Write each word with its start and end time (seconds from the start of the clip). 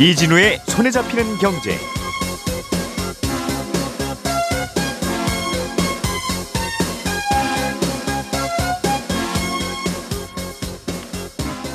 이진우의 0.00 0.60
손에 0.68 0.92
잡히는 0.92 1.38
경제. 1.38 1.76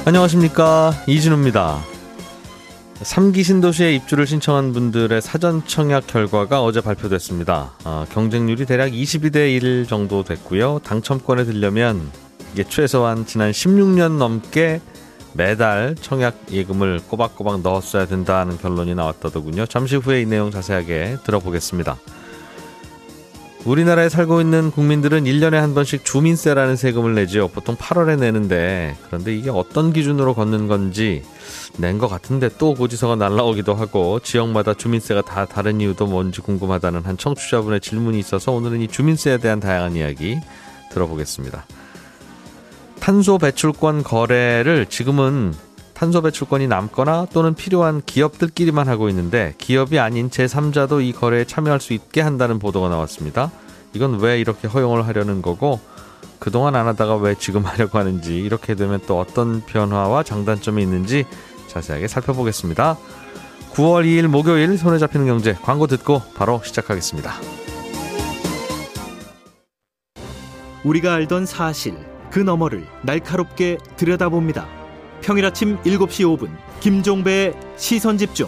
안녕하십니까 0.06 0.94
이진우입니다. 1.06 1.84
3기 3.02 3.44
신도시에 3.44 3.94
입주를 3.96 4.26
신청한 4.26 4.72
분들의 4.72 5.22
사전 5.22 5.62
청약 5.68 6.08
결과가 6.08 6.64
어제 6.64 6.80
발표됐습니다. 6.80 7.74
어, 7.84 8.06
경쟁률이 8.14 8.66
대략 8.66 8.92
22대 8.92 9.54
1 9.54 9.86
정도 9.86 10.24
됐고요. 10.24 10.80
당첨권에 10.86 11.44
들려면 11.44 12.10
이게 12.54 12.64
최소한 12.64 13.26
지난 13.26 13.52
16년 13.52 14.18
넘게 14.18 14.80
매달 15.34 15.96
청약 16.00 16.36
예금을 16.52 17.02
꼬박꼬박 17.10 17.62
넣었어야 17.62 18.06
된다는 18.06 18.58
결론이 18.58 18.96
나왔더군요. 18.96 19.66
잠시 19.66 19.96
후에 19.96 20.22
이 20.22 20.26
내용 20.26 20.52
자세하게 20.52 21.18
들어보겠습니다. 21.24 21.98
우리나라에 23.66 24.10
살고 24.10 24.42
있는 24.42 24.72
국민들은 24.72 25.24
1년에 25.24 25.54
한 25.54 25.74
번씩 25.74 26.04
주민세라는 26.04 26.76
세금을 26.76 27.16
내지요. 27.16 27.48
보통 27.48 27.78
8월에 27.78 28.20
내는데 28.20 28.98
그런데 29.08 29.34
이게 29.34 29.50
어떤 29.50 29.94
기준으로 29.94 30.34
걷는 30.34 30.68
건지 30.68 31.24
낸 31.78 31.98
것 31.98 32.10
같은데 32.10 32.50
또 32.58 32.74
고지서가 32.74 33.16
날라오기도 33.16 33.74
하고 33.74 34.20
지역마다 34.20 34.74
주민세가 34.74 35.22
다 35.22 35.46
다른 35.46 35.80
이유도 35.80 36.08
뭔지 36.08 36.42
궁금하다는 36.42 37.04
한 37.06 37.18
청취자분의 37.18 37.80
질문이 37.80 38.20
있어서 38.20 38.52
오늘은 38.52 38.82
이 38.82 38.88
주민세에 38.90 39.38
대한 39.38 39.62
다양한 39.62 39.96
이야기 39.96 40.38
들어보겠습니다. 40.92 41.66
탄소 43.00 43.38
배출권 43.38 44.04
거래를 44.04 44.86
지금은 44.86 45.54
탄소 45.94 46.22
배출권이 46.22 46.68
남거나 46.68 47.28
또는 47.34 47.54
필요한 47.54 48.02
기업들끼리만 48.06 48.88
하고 48.88 49.10
있는데 49.10 49.54
기업이 49.58 50.00
아닌 50.00 50.30
제3자도 50.30 51.04
이 51.04 51.14
거래에 51.14 51.46
참여할 51.46 51.80
수 51.80 51.94
있게 51.94 52.22
한다는 52.22 52.60
보도가 52.60 52.90
나왔습니다. 52.90 53.52
이건 53.94 54.20
왜 54.20 54.40
이렇게 54.40 54.68
허용을 54.68 55.08
하려는 55.08 55.42
거고 55.42 55.80
그동안 56.40 56.76
안 56.76 56.88
하다가 56.88 57.16
왜 57.18 57.36
지금 57.36 57.64
하려고 57.66 58.00
하는지 58.00 58.38
이렇게 58.38 58.76
되면 58.76 59.00
또 59.08 59.20
어떤 59.20 59.62
변화와 59.62 60.24
장단점이 60.24 60.82
있는지 60.82 61.26
자세하게 61.68 62.08
살펴보겠습니다. 62.08 62.98
9월 63.72 64.06
2일 64.06 64.28
목요일 64.28 64.78
손에 64.78 64.98
잡히는 64.98 65.26
경제 65.26 65.54
광고 65.54 65.88
듣고 65.88 66.22
바로 66.36 66.62
시작하겠습니다. 66.64 67.34
우리가 70.84 71.14
알던 71.14 71.46
사실 71.46 72.13
그 72.34 72.40
너머를 72.40 72.84
날카롭게 73.04 73.78
들여다봅니다. 73.96 74.68
평일 75.22 75.46
아침 75.46 75.78
7시 75.84 76.26
5분 76.36 76.50
김종배의 76.80 77.54
시선 77.78 78.18
집중. 78.18 78.48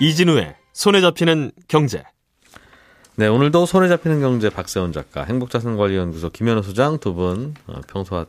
이진우의 0.00 0.54
손에 0.72 1.00
잡히는 1.00 1.50
경제. 1.66 2.04
네, 3.16 3.26
오늘도 3.26 3.66
손에 3.66 3.88
잡히는 3.88 4.20
경제 4.20 4.50
박세훈 4.50 4.92
작가, 4.92 5.24
행복자산관리연구소 5.24 6.30
김현우 6.30 6.62
소장 6.62 7.00
두분 7.00 7.54
어, 7.66 7.80
평소와 7.88 8.26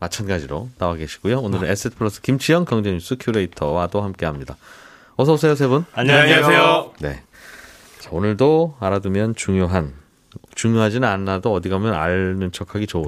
마찬가지로 0.00 0.68
나와 0.78 0.96
계시고요. 0.96 1.38
오늘은 1.38 1.70
에셋플러스 1.70 2.22
김치영 2.22 2.64
경제뉴스 2.64 3.16
큐레이터와도 3.20 4.02
함께합니다. 4.02 4.56
어서 5.20 5.32
오세요, 5.32 5.56
세 5.56 5.66
분. 5.66 5.84
안녕하세요. 5.94 6.92
네. 7.00 7.24
자, 7.98 8.10
오늘도 8.12 8.76
알아두면 8.78 9.34
중요한 9.34 9.92
중요하지는 10.54 11.08
않아도 11.08 11.52
어디 11.52 11.68
가면 11.68 11.92
아는 11.92 12.52
척하기 12.52 12.86
좋은 12.86 13.04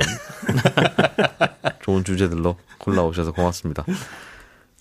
좋은 1.84 2.02
주제들로 2.02 2.56
골라오셔서 2.78 3.30
고맙습니다. 3.30 3.84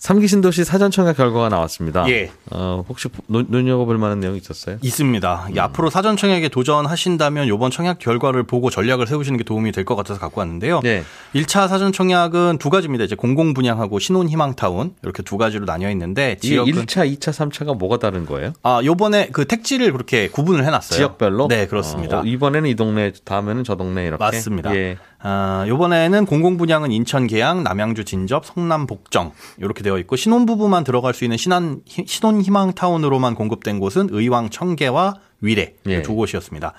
삼기 0.00 0.28
신도시 0.28 0.64
사전 0.64 0.90
청약 0.90 1.18
결과가 1.18 1.50
나왔습니다. 1.50 2.08
예. 2.08 2.30
어, 2.50 2.82
혹시 2.88 3.08
노- 3.26 3.42
눈여겨볼 3.46 3.98
만한 3.98 4.18
내용 4.18 4.34
있었어요? 4.34 4.78
있습니다. 4.80 5.48
이 5.54 5.58
앞으로 5.58 5.90
사전 5.90 6.16
청약에 6.16 6.48
도전하신다면 6.48 7.46
이번 7.48 7.70
청약 7.70 7.98
결과를 7.98 8.44
보고 8.44 8.70
전략을 8.70 9.06
세우시는 9.06 9.36
게 9.36 9.44
도움이 9.44 9.72
될 9.72 9.84
것 9.84 9.96
같아서 9.96 10.18
갖고 10.18 10.40
왔는데요. 10.40 10.80
네. 10.82 11.02
1차 11.34 11.68
사전 11.68 11.92
청약은 11.92 12.56
두 12.58 12.70
가지입니다. 12.70 13.04
이제 13.04 13.14
공공 13.14 13.52
분양하고 13.52 13.98
신혼 13.98 14.26
희망 14.30 14.54
타운 14.54 14.94
이렇게 15.02 15.22
두 15.22 15.36
가지로 15.36 15.66
나뉘어 15.66 15.90
있는데 15.90 16.36
이 16.42 16.46
지역은 16.46 16.72
1차, 16.72 17.06
2차, 17.18 17.32
3차가 17.50 17.76
뭐가 17.76 17.98
다른 17.98 18.24
거예요? 18.24 18.54
아, 18.62 18.80
요번에 18.82 19.28
그 19.32 19.44
택지를 19.44 19.92
그렇게 19.92 20.28
구분을 20.28 20.64
해 20.64 20.70
놨어요. 20.70 20.96
지역별로? 20.96 21.48
네, 21.48 21.66
그렇습니다. 21.66 22.20
어, 22.20 22.22
이번에는 22.24 22.70
이 22.70 22.74
동네, 22.74 23.12
다음에는 23.24 23.64
저 23.64 23.74
동네 23.76 24.06
이렇게. 24.06 24.24
맞습니다. 24.24 24.74
예. 24.74 24.96
아, 25.22 25.64
요번에는 25.68 26.26
공공 26.26 26.56
분양은 26.56 26.92
인천 26.92 27.26
계양, 27.26 27.62
남양주 27.62 28.04
진접, 28.04 28.46
성남 28.46 28.86
복정 28.86 29.32
이렇게 29.58 29.82
되어 29.82 29.98
있고 29.98 30.16
신혼부부만 30.16 30.84
들어갈 30.84 31.14
수 31.14 31.24
있는 31.24 31.36
신한 31.36 31.82
신혼 32.06 32.40
희망 32.40 32.72
타운으로만 32.72 33.34
공급된 33.34 33.78
곳은 33.80 34.08
의왕 34.10 34.50
청계와 34.50 35.14
위례 35.40 35.74
이 35.86 35.90
예. 35.90 36.02
두 36.02 36.14
곳이었습니다. 36.14 36.72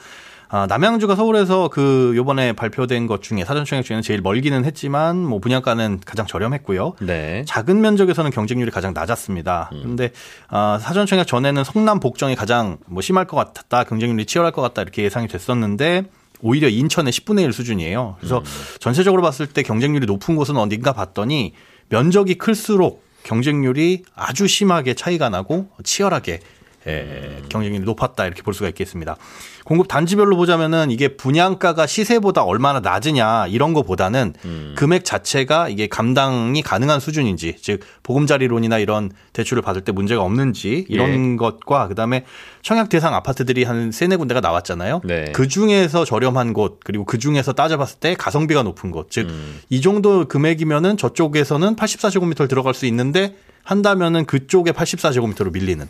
아, 0.53 0.67
남양주가 0.67 1.15
서울에서 1.15 1.69
그 1.69 2.11
요번에 2.15 2.51
발표된 2.51 3.07
것 3.07 3.21
중에 3.21 3.45
사전 3.45 3.63
청약 3.63 3.83
중에는 3.83 4.01
제일 4.01 4.21
멀기는 4.21 4.65
했지만 4.65 5.15
뭐 5.17 5.39
분양가는 5.39 6.01
가장 6.05 6.25
저렴했고요. 6.27 6.95
네. 6.99 7.45
작은 7.47 7.79
면적에서는 7.79 8.31
경쟁률이 8.31 8.69
가장 8.69 8.93
낮았습니다. 8.93 9.69
그런데 9.71 10.11
아, 10.49 10.77
사전 10.81 11.05
청약 11.05 11.25
전에는 11.25 11.63
성남 11.63 12.01
복정이 12.01 12.35
가장 12.35 12.79
뭐 12.87 13.01
심할 13.01 13.27
것 13.27 13.37
같았다, 13.37 13.85
경쟁률이 13.85 14.25
치열할 14.25 14.51
것 14.51 14.61
같다 14.61 14.81
이렇게 14.81 15.03
예상이 15.03 15.29
됐었는데 15.29 16.03
오히려 16.41 16.67
인천의 16.69 17.11
10분의 17.13 17.43
1 17.43 17.53
수준이에요. 17.53 18.15
그래서 18.19 18.43
전체적으로 18.79 19.21
봤을 19.21 19.47
때 19.47 19.63
경쟁률이 19.63 20.05
높은 20.05 20.35
곳은 20.35 20.57
어딘가 20.57 20.93
봤더니 20.93 21.53
면적이 21.89 22.35
클수록 22.35 23.03
경쟁률이 23.23 24.03
아주 24.15 24.47
심하게 24.47 24.93
차이가 24.93 25.29
나고 25.29 25.69
치열하게 25.83 26.39
에, 26.87 27.41
경쟁률이 27.49 27.85
높았다 27.85 28.25
이렇게 28.25 28.41
볼 28.41 28.53
수가 28.53 28.69
있겠습니다. 28.69 29.17
공급 29.65 29.87
단지별로 29.87 30.35
보자면은 30.37 30.91
이게 30.91 31.15
분양가가 31.15 31.85
시세보다 31.85 32.43
얼마나 32.43 32.79
낮으냐 32.79 33.47
이런 33.47 33.73
거보다는 33.73 34.33
금액 34.75 35.05
자체가 35.05 35.69
이게 35.69 35.87
감당이 35.87 36.61
가능한 36.61 36.99
수준인지 36.99 37.57
즉 37.61 37.81
보금자리론이나 38.03 38.79
이런 38.79 39.11
대출을 39.33 39.61
받을 39.61 39.81
때 39.81 39.91
문제가 39.91 40.23
없는지 40.23 40.85
이런 40.89 41.37
것과 41.37 41.87
그다음에 41.87 42.25
청약 42.61 42.89
대상 42.89 43.13
아파트들이 43.13 43.63
한 43.63 43.91
세네 43.91 44.15
군데가 44.15 44.41
나왔잖아요. 44.41 45.01
네. 45.03 45.31
그 45.33 45.47
중에서 45.47 46.05
저렴한 46.05 46.53
곳 46.53 46.79
그리고 46.83 47.05
그 47.05 47.17
중에서 47.17 47.53
따져봤을 47.53 47.99
때 47.99 48.15
가성비가 48.15 48.63
높은 48.63 48.91
곳 48.91 49.11
즉이 49.11 49.81
정도 49.81 50.27
금액이면은 50.27 50.97
저쪽에서는 50.97 51.75
84제곱미터를 51.75 52.49
들어갈 52.49 52.73
수 52.73 52.85
있는데 52.85 53.35
한다면은 53.63 54.25
그쪽에 54.25 54.71
84제곱미터로 54.71 55.53
밀리는. 55.53 55.87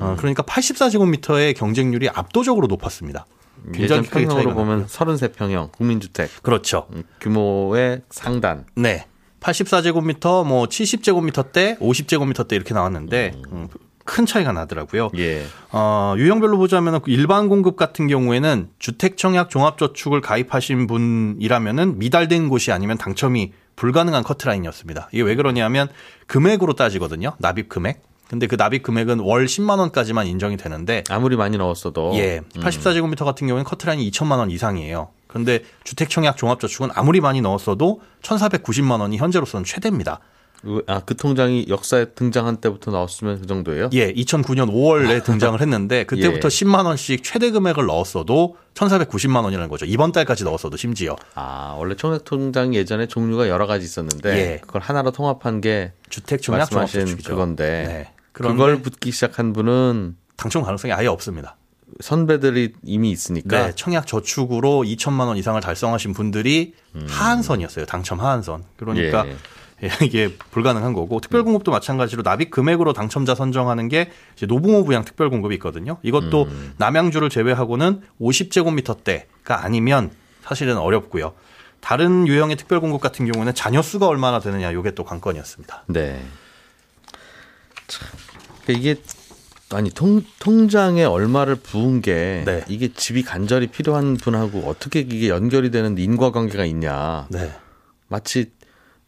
어, 0.00 0.16
그러니까 0.18 0.42
84제곱미터의 0.42 1.56
경쟁률이 1.56 2.08
압도적으로 2.08 2.66
높 2.66 2.82
았습니다. 2.88 3.26
예전 3.78 4.02
크게 4.02 4.26
평형으로 4.26 4.54
보면 4.54 4.80
나고요. 4.80 4.86
33평형 4.86 5.72
국민주택 5.72 6.30
그렇죠. 6.42 6.86
음, 6.92 7.02
규모의 7.20 8.02
상단. 8.10 8.66
네. 8.76 9.06
84제곱미터, 9.40 10.44
뭐 10.46 10.66
70제곱미터 10.66 11.52
때, 11.52 11.76
50제곱미터 11.80 12.48
때 12.48 12.56
이렇게 12.56 12.74
나왔는데 12.74 13.34
음, 13.52 13.68
큰 14.04 14.26
차이가 14.26 14.52
나더라고요. 14.52 15.10
예. 15.18 15.44
어, 15.70 16.14
유형별로 16.16 16.56
보자면 16.56 17.00
일반 17.06 17.48
공급 17.48 17.76
같은 17.76 18.08
경우에는 18.08 18.70
주택청약 18.78 19.50
종합저축을 19.50 20.22
가입하신 20.22 20.86
분이라면은 20.86 21.98
미달된 21.98 22.48
곳이 22.48 22.72
아니면 22.72 22.96
당첨이 22.96 23.52
불가능한 23.76 24.24
커트라인이었습니다. 24.24 25.10
이게 25.12 25.22
왜 25.22 25.34
그러냐면 25.34 25.88
금액으로 26.26 26.72
따지거든요. 26.72 27.36
납입 27.38 27.68
금액. 27.68 28.02
근데 28.28 28.46
그 28.46 28.56
납입 28.56 28.82
금액은 28.82 29.20
월 29.20 29.46
10만 29.46 29.78
원까지만 29.78 30.26
인정이 30.26 30.56
되는데 30.56 31.02
아무리 31.08 31.36
많이 31.36 31.56
넣었어도 31.56 32.12
예, 32.14 32.40
84제곱미터 32.54 33.24
같은 33.24 33.46
경우에는 33.46 33.64
커트라인이 33.64 34.10
2천만 34.10 34.38
원 34.38 34.50
이상이에요. 34.50 35.08
그런데 35.26 35.62
주택청약 35.84 36.36
종합저축은 36.36 36.90
아무리 36.94 37.20
많이 37.20 37.40
넣었어도 37.40 38.00
1,490만 38.22 39.00
원이 39.00 39.16
현재로서는 39.18 39.64
최대입니다. 39.64 40.20
아, 40.86 41.00
그 41.06 41.16
통장이 41.16 41.66
역사에 41.68 42.06
등장한 42.16 42.56
때부터 42.56 42.90
나왔으면 42.90 43.40
그 43.40 43.46
정도예요? 43.46 43.90
예, 43.92 44.12
2009년 44.12 44.68
5월에 44.68 45.22
등장을 45.22 45.60
했는데 45.60 46.02
그때부터 46.04 46.46
예. 46.46 46.48
10만 46.48 46.84
원씩 46.84 47.22
최대 47.22 47.50
금액을 47.50 47.86
넣었어도 47.86 48.56
1,490만 48.74 49.44
원이라는 49.44 49.68
거죠. 49.68 49.86
이번 49.86 50.10
달까지 50.10 50.44
넣었어도 50.44 50.76
심지어 50.76 51.16
아, 51.34 51.76
원래 51.78 51.94
청약 51.94 52.24
통장이 52.24 52.76
예전에 52.76 53.06
종류가 53.06 53.48
여러 53.48 53.66
가지 53.66 53.84
있었는데 53.84 54.36
예. 54.36 54.58
그걸 54.60 54.82
하나로 54.82 55.12
통합한 55.12 55.60
게 55.60 55.92
주택 56.08 56.42
청약 56.42 56.58
말씀하신 56.58 56.92
종합저축이죠. 56.92 57.30
그건데 57.30 57.84
네. 57.86 58.17
그런데 58.38 58.56
그걸 58.56 58.82
붙기 58.82 59.10
시작한 59.10 59.52
분은 59.52 60.16
당첨 60.36 60.62
가능성이 60.62 60.92
아예 60.92 61.08
없습니다. 61.08 61.56
선배들이 62.00 62.74
이미 62.84 63.10
있으니까 63.10 63.66
네, 63.66 63.72
청약 63.74 64.06
저축으로 64.06 64.84
2천만 64.84 65.26
원 65.26 65.36
이상을 65.36 65.60
달성하신 65.60 66.12
분들이 66.12 66.74
하한선이었어요. 67.08 67.86
당첨 67.86 68.20
하한선. 68.20 68.64
그러니까 68.76 69.26
예. 69.26 69.36
예, 69.82 69.90
이게 70.04 70.32
불가능한 70.50 70.92
거고 70.92 71.20
특별공급도 71.20 71.70
마찬가지로 71.70 72.22
납입 72.22 72.50
금액으로 72.50 72.92
당첨자 72.92 73.34
선정하는 73.34 73.88
게 73.88 74.10
이제 74.36 74.46
노붕호 74.46 74.84
부양 74.84 75.04
특별공급이 75.04 75.54
있거든요. 75.56 75.98
이것도 76.02 76.48
남양주를 76.78 77.30
제외하고는 77.30 78.02
50제곱미터 78.20 79.04
대가 79.04 79.64
아니면 79.64 80.10
사실은 80.42 80.76
어렵고요. 80.78 81.32
다른 81.80 82.26
유형의 82.26 82.56
특별 82.56 82.80
공급 82.80 83.00
같은 83.00 83.30
경우는 83.30 83.54
자녀 83.54 83.82
수가 83.82 84.08
얼마나 84.08 84.40
되느냐 84.40 84.72
이게 84.72 84.90
또 84.92 85.04
관건이었습니다. 85.04 85.84
네. 85.86 86.20
참, 87.86 88.08
이게 88.72 88.96
아니 89.70 89.90
통 89.90 90.22
통장에 90.38 91.04
얼마를 91.04 91.56
부은 91.56 92.00
게 92.00 92.42
네. 92.46 92.64
이게 92.68 92.92
집이 92.92 93.22
간절히 93.22 93.66
필요한 93.66 94.16
분하고 94.16 94.60
어떻게 94.60 95.00
이게 95.00 95.28
연결이 95.28 95.70
되는 95.70 95.96
인과관계가 95.98 96.64
있냐? 96.64 97.26
네. 97.30 97.52
마치 98.08 98.50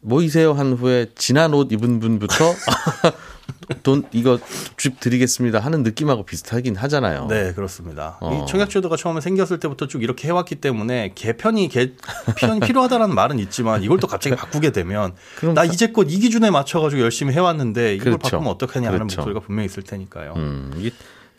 모이세요 0.00 0.52
한 0.52 0.72
후에 0.72 1.06
지난 1.14 1.52
옷 1.54 1.72
입은 1.72 2.00
분부터 2.00 2.54
돈 3.82 4.04
이거 4.12 4.38
집 4.76 4.98
드리겠습니다 5.00 5.58
하는 5.60 5.82
느낌하고 5.82 6.24
비슷하긴 6.24 6.76
하잖아요. 6.76 7.26
네, 7.28 7.52
그렇습니다. 7.52 8.16
어. 8.20 8.42
이 8.44 8.50
청약제도가 8.50 8.96
처음에 8.96 9.20
생겼을 9.20 9.60
때부터 9.60 9.86
쭉 9.86 10.02
이렇게 10.02 10.28
해왔기 10.28 10.56
때문에 10.56 11.12
개편이 11.14 11.68
개편이 11.68 12.60
필요하다라는 12.66 13.14
말은 13.14 13.38
있지만 13.40 13.82
이걸 13.82 13.98
또 14.00 14.06
갑자기 14.06 14.34
바꾸게 14.36 14.72
되면 14.72 15.14
나 15.54 15.64
사- 15.66 15.72
이제껏 15.72 16.06
이 16.10 16.18
기준에 16.18 16.50
맞춰가지고 16.50 17.02
열심히 17.02 17.32
해왔는데 17.34 17.94
이걸 17.94 18.04
그렇죠. 18.16 18.18
바꾸면 18.36 18.52
어떡하냐 18.54 18.88
하는 18.88 18.98
그렇죠. 19.00 19.16
목소리가 19.18 19.40
분명히 19.40 19.66
있을 19.66 19.82
테니까요. 19.84 20.34
음, 20.36 20.72
이게 20.78 20.90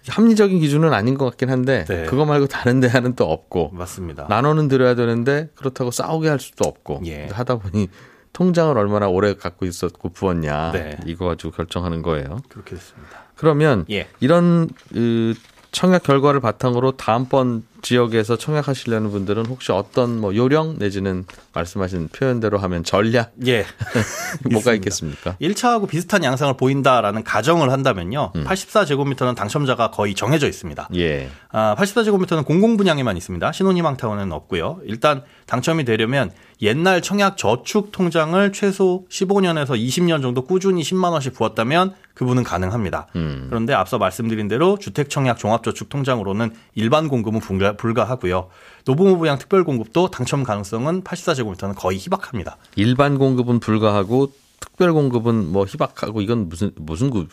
합리적인 0.08 0.60
기준은 0.60 0.94
아닌 0.94 1.18
것 1.18 1.26
같긴 1.26 1.50
한데 1.50 1.86
네. 1.88 2.06
그거 2.06 2.26
말고 2.26 2.48
다른 2.48 2.80
데는 2.80 3.16
또 3.16 3.26
없고 3.26 3.72
맞습니다. 3.74 4.28
나눠는 4.30 4.68
드려야 4.68 4.96
되는데 4.96 5.50
그렇다고 5.56 5.92
싸우게 5.92 6.28
할 6.30 6.40
수도 6.40 6.68
없고 6.68 7.02
예. 7.06 7.28
하다 7.32 7.58
보니 7.58 7.88
통장을 8.34 8.78
얼마나 8.78 9.08
오래 9.08 9.34
갖고 9.36 9.66
있었고 9.66 10.10
부었냐 10.10 10.72
네. 10.72 10.98
이거 11.06 11.26
가지고 11.26 11.52
결정하는 11.52 12.02
거예요. 12.02 12.40
그렇게 12.50 12.76
됐습니다. 12.76 13.24
그러면 13.36 13.86
예. 13.90 14.08
이런 14.20 14.70
으, 14.96 15.34
청약 15.72 16.04
결과를 16.04 16.42
바탕으로 16.42 16.92
다음번 16.92 17.64
지역에서 17.82 18.36
청약하시려는 18.38 19.10
분들은 19.10 19.46
혹시 19.46 19.72
어떤 19.72 20.20
뭐 20.20 20.36
요령 20.36 20.76
내지는 20.78 21.26
말씀하신 21.54 22.10
표현대로 22.10 22.58
하면 22.58 22.84
전략 22.84 23.32
예. 23.46 23.66
뭐가. 24.52 24.74
있겠습니까? 24.74 25.38
1차하고 25.42 25.88
비슷한 25.88 26.24
양상을 26.24 26.56
보인다라는 26.58 27.24
가정을 27.24 27.72
한다면요. 27.72 28.34
음. 28.36 28.44
84제곱미터는 28.44 29.36
당첨자가 29.36 29.92
거의 29.92 30.14
정해져 30.14 30.48
있습니다. 30.48 30.90
예. 30.96 31.30
아, 31.52 31.76
84제곱미터는 31.78 32.46
공공 32.46 32.78
분양에만 32.78 33.18
있습니다. 33.18 33.52
신혼희망 33.52 33.98
타운은 33.98 34.32
없고요. 34.32 34.82
일단 34.86 35.24
당첨이 35.48 35.86
되려면 35.86 36.32
옛날 36.62 37.02
청약 37.02 37.38
저축 37.38 37.92
통장을 37.92 38.52
최소 38.52 39.06
15년에서 39.10 39.70
20년 39.70 40.22
정도 40.22 40.46
꾸준히 40.46 40.84
10만 40.84 41.12
원씩 41.12 41.34
부었다면 41.34 41.96
그분은 42.22 42.44
가능합니다. 42.44 43.08
음. 43.16 43.48
그런데 43.50 43.74
앞서 43.74 43.98
말씀드린 43.98 44.48
대로 44.48 44.78
주택청약 44.78 45.40
종합저축 45.40 45.90
통장으로는 45.90 46.54
일반 46.76 47.08
공급은 47.08 47.40
불가, 47.40 47.76
불가 47.76 48.04
하고요. 48.04 48.50
노부모 48.86 49.18
부양 49.18 49.40
특별 49.40 49.64
공급도 49.64 50.12
당첨 50.12 50.44
가능성은 50.44 51.04
84제곱미터는 51.04 51.76
거의 51.76 51.98
희박합니다. 51.98 52.58
일반 52.76 53.18
공급은 53.18 53.60
불가하고 53.60 54.34
특별 54.60 54.94
공급은 54.94 55.52
뭐 55.52 55.66
희박하고 55.66 56.22
이건 56.22 56.48
무슨 56.48 56.72
무슨 56.76 57.10
구 57.10 57.26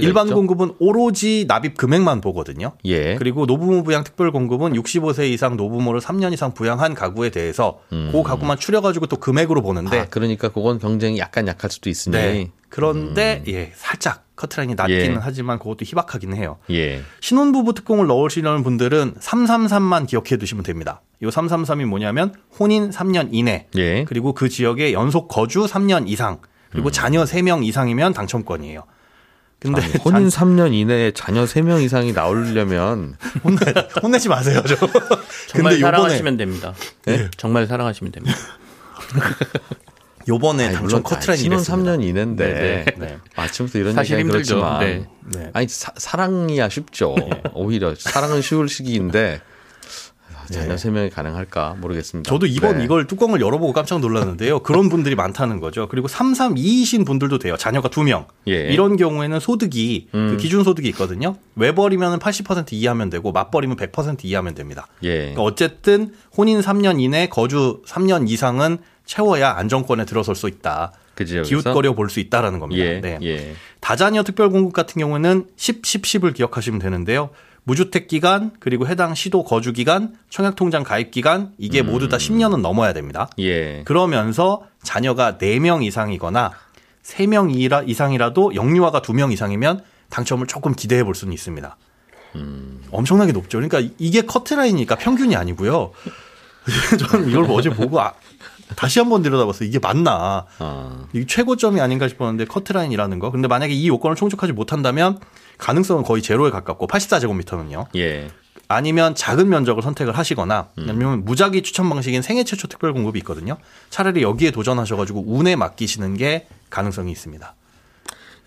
일반 0.00 0.26
있죠? 0.26 0.36
공급은 0.36 0.74
오로지 0.78 1.44
납입 1.48 1.76
금액만 1.76 2.20
보거든요. 2.20 2.72
예. 2.84 3.16
그리고 3.16 3.46
노부모 3.46 3.82
부양 3.82 4.04
특별 4.04 4.30
공급은 4.30 4.74
65세 4.74 5.28
이상 5.28 5.56
노부모를 5.56 6.00
3년 6.00 6.32
이상 6.32 6.54
부양한 6.54 6.94
가구에 6.94 7.30
대해서 7.30 7.80
그 7.90 8.22
가구만 8.22 8.58
추려가지고 8.58 9.06
또 9.06 9.16
금액으로 9.16 9.62
보는데 9.62 9.98
음. 9.98 10.02
아, 10.02 10.06
그러니까 10.08 10.50
그건 10.50 10.78
경쟁이 10.78 11.18
약간 11.18 11.48
약할 11.48 11.70
수도 11.70 11.90
있으니. 11.90 12.16
네. 12.16 12.50
그런데 12.68 13.42
예 13.48 13.72
살짝 13.74 14.25
커트라인이 14.36 14.74
낮기는 14.74 15.14
예. 15.14 15.18
하지만 15.20 15.58
그것도 15.58 15.78
희박하긴 15.84 16.34
해요. 16.36 16.58
예. 16.70 17.02
신혼부부 17.20 17.74
특공을 17.74 18.06
넣으시려는 18.06 18.62
분들은 18.62 19.14
333만 19.14 20.06
기억해 20.06 20.36
두시면 20.36 20.62
됩니다. 20.62 21.00
이 21.22 21.26
333이 21.26 21.86
뭐냐면 21.86 22.34
혼인 22.58 22.90
3년 22.90 23.30
이내 23.32 23.66
예. 23.76 24.04
그리고 24.04 24.34
그 24.34 24.48
지역에 24.48 24.92
연속 24.92 25.28
거주 25.28 25.60
3년 25.64 26.08
이상 26.08 26.38
그리고 26.70 26.90
자녀 26.90 27.24
3명 27.24 27.64
이상이면 27.64 28.12
당첨권이에요. 28.12 28.84
근데 29.58 29.82
아니, 29.82 29.92
혼인 30.04 30.28
3년 30.28 30.74
이내에 30.74 31.12
자녀 31.12 31.44
3명 31.44 31.82
이상이 31.82 32.12
나오려면 32.12 33.16
혼내, 33.42 33.58
혼내지 34.02 34.28
마세요, 34.28 34.62
저. 34.66 34.76
정말 34.76 35.72
근데 35.72 35.76
요번에 35.76 35.80
사랑하시면 35.80 36.36
됩니다. 36.36 36.74
네? 37.06 37.30
정말 37.38 37.66
사랑하시면 37.66 38.12
됩니다. 38.12 38.36
요번에 40.28 40.64
아니, 40.64 40.74
당첨 40.74 40.86
물론 40.86 41.02
커트라인이 41.02 41.42
신혼 41.42 41.58
됐습니다. 41.58 41.92
3년 41.92 42.02
이내인데 42.02 42.44
네, 42.46 42.84
네. 42.98 43.18
아침부터 43.36 43.78
이런 43.78 43.94
사실 43.94 44.18
얘기가 44.18 44.34
힘들죠. 44.34 44.56
그렇지만 44.56 44.80
네. 44.80 45.06
네. 45.38 45.50
아니 45.52 45.68
사, 45.68 45.92
사랑이야 45.96 46.68
쉽죠. 46.68 47.14
오히려 47.54 47.94
사랑은 47.94 48.42
쉬울 48.42 48.68
시기인데 48.68 49.40
아, 50.34 50.46
자녀 50.52 50.76
세 50.76 50.90
명이 50.90 51.10
가능할까 51.10 51.76
모르겠습니다. 51.80 52.28
저도 52.28 52.46
이번 52.46 52.78
네. 52.78 52.84
이걸 52.84 53.06
뚜껑을 53.06 53.40
열어보고 53.40 53.72
깜짝 53.72 54.00
놀랐는데요. 54.00 54.60
그런 54.60 54.88
분들이 54.88 55.14
많다는 55.14 55.60
거죠. 55.60 55.88
그리고 55.88 56.08
332이신 56.08 57.06
분들도 57.06 57.38
돼요. 57.38 57.56
자녀가 57.56 57.88
2명. 57.88 58.26
예. 58.48 58.68
이런 58.72 58.96
경우에는 58.96 59.40
소득이 59.40 60.08
음. 60.14 60.30
그 60.30 60.36
기준 60.36 60.64
소득이 60.64 60.88
있거든요. 60.90 61.36
외벌이면 61.56 62.18
80% 62.18 62.72
이하면 62.72 63.10
되고 63.10 63.32
맞벌이면 63.32 63.76
100% 63.76 64.24
이하면 64.24 64.54
됩니다. 64.54 64.86
예. 65.02 65.18
그러니까 65.18 65.42
어쨌든 65.42 66.12
혼인 66.36 66.60
3년 66.60 67.00
이내 67.00 67.28
거주 67.28 67.82
3년 67.86 68.28
이상은 68.28 68.78
채워야 69.06 69.52
안정권에 69.56 70.04
들어설 70.04 70.34
수 70.34 70.48
있다. 70.48 70.92
그 71.14 71.24
지역에서 71.24 71.48
기웃거려 71.48 71.94
볼 71.94 72.10
수 72.10 72.20
있다라는 72.20 72.58
겁니다. 72.58 72.84
예. 72.84 73.00
네. 73.00 73.18
예. 73.22 73.54
다자녀 73.80 74.22
특별 74.22 74.50
공급 74.50 74.74
같은 74.74 75.00
경우는 75.00 75.46
10, 75.56 75.86
10, 75.86 76.02
10을 76.02 76.34
기억하시면 76.34 76.78
되는데요. 76.78 77.30
무주택 77.64 78.06
기간 78.06 78.52
그리고 78.60 78.86
해당 78.86 79.14
시도 79.14 79.42
거주 79.42 79.72
기간, 79.72 80.14
청약 80.28 80.54
통장 80.54 80.84
가입 80.84 81.10
기간 81.10 81.52
이게 81.58 81.80
음. 81.80 81.86
모두 81.86 82.08
다 82.08 82.16
10년은 82.16 82.60
넘어야 82.60 82.92
됩니다. 82.92 83.28
예. 83.38 83.82
그러면서 83.84 84.62
자녀가 84.82 85.36
4명 85.38 85.82
이상이거나 85.84 86.52
3명 87.02 87.88
이상이라도 87.88 88.54
영유아가 88.54 89.00
2명 89.00 89.32
이상이면 89.32 89.82
당첨을 90.10 90.46
조금 90.46 90.74
기대해 90.74 91.02
볼 91.02 91.14
수는 91.14 91.32
있습니다. 91.32 91.76
음. 92.36 92.82
엄청나게 92.90 93.32
높죠. 93.32 93.58
그러니까 93.58 93.80
이게 93.98 94.22
커트라인이니까 94.22 94.96
평균이 94.96 95.34
아니고요. 95.34 95.92
저는 96.98 97.30
이걸 97.30 97.46
어제 97.50 97.70
보고 97.70 98.00
아, 98.00 98.12
다시 98.74 98.98
한번 98.98 99.22
들여다봤어요. 99.22 99.68
이게 99.68 99.78
맞나? 99.78 100.46
아. 100.58 101.06
이게 101.12 101.24
최고점이 101.26 101.80
아닌가 101.80 102.08
싶었는데 102.08 102.46
커트라인이라는 102.46 103.18
거. 103.18 103.30
근데 103.30 103.46
만약에 103.46 103.72
이 103.72 103.86
요건을 103.88 104.16
충족하지 104.16 104.52
못한다면 104.52 105.20
가능성은 105.58 106.02
거의 106.02 106.22
제로에 106.22 106.50
가깝고 106.50 106.86
84제곱미터는요. 106.88 107.86
예. 107.96 108.28
아니면 108.68 109.14
작은 109.14 109.48
면적을 109.48 109.82
선택을 109.82 110.18
하시거나 110.18 110.70
아니면 110.76 111.24
무작위 111.24 111.62
추천 111.62 111.88
방식인 111.88 112.20
생애 112.22 112.42
최초 112.42 112.66
특별 112.66 112.92
공급이 112.92 113.20
있거든요. 113.20 113.58
차라리 113.90 114.22
여기에 114.22 114.50
도전하셔가지고 114.50 115.24
운에 115.28 115.54
맡기시는 115.54 116.16
게 116.16 116.48
가능성이 116.68 117.12
있습니다. 117.12 117.54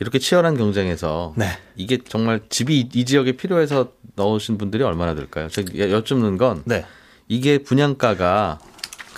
이렇게 0.02 0.20
치열한 0.20 0.58
경쟁에서 0.58 1.34
네. 1.38 1.48
이게 1.76 2.00
정말 2.06 2.42
집이 2.50 2.90
이 2.94 3.06
지역에 3.06 3.34
필요해서 3.34 3.92
넣으신 4.16 4.58
분들이 4.58 4.84
얼마나 4.84 5.16
될까요? 5.16 5.48
제가 5.50 5.92
여쭙는 5.92 6.38
건 6.38 6.64
네. 6.66 6.86
이게 7.28 7.60
분양가가 7.60 8.60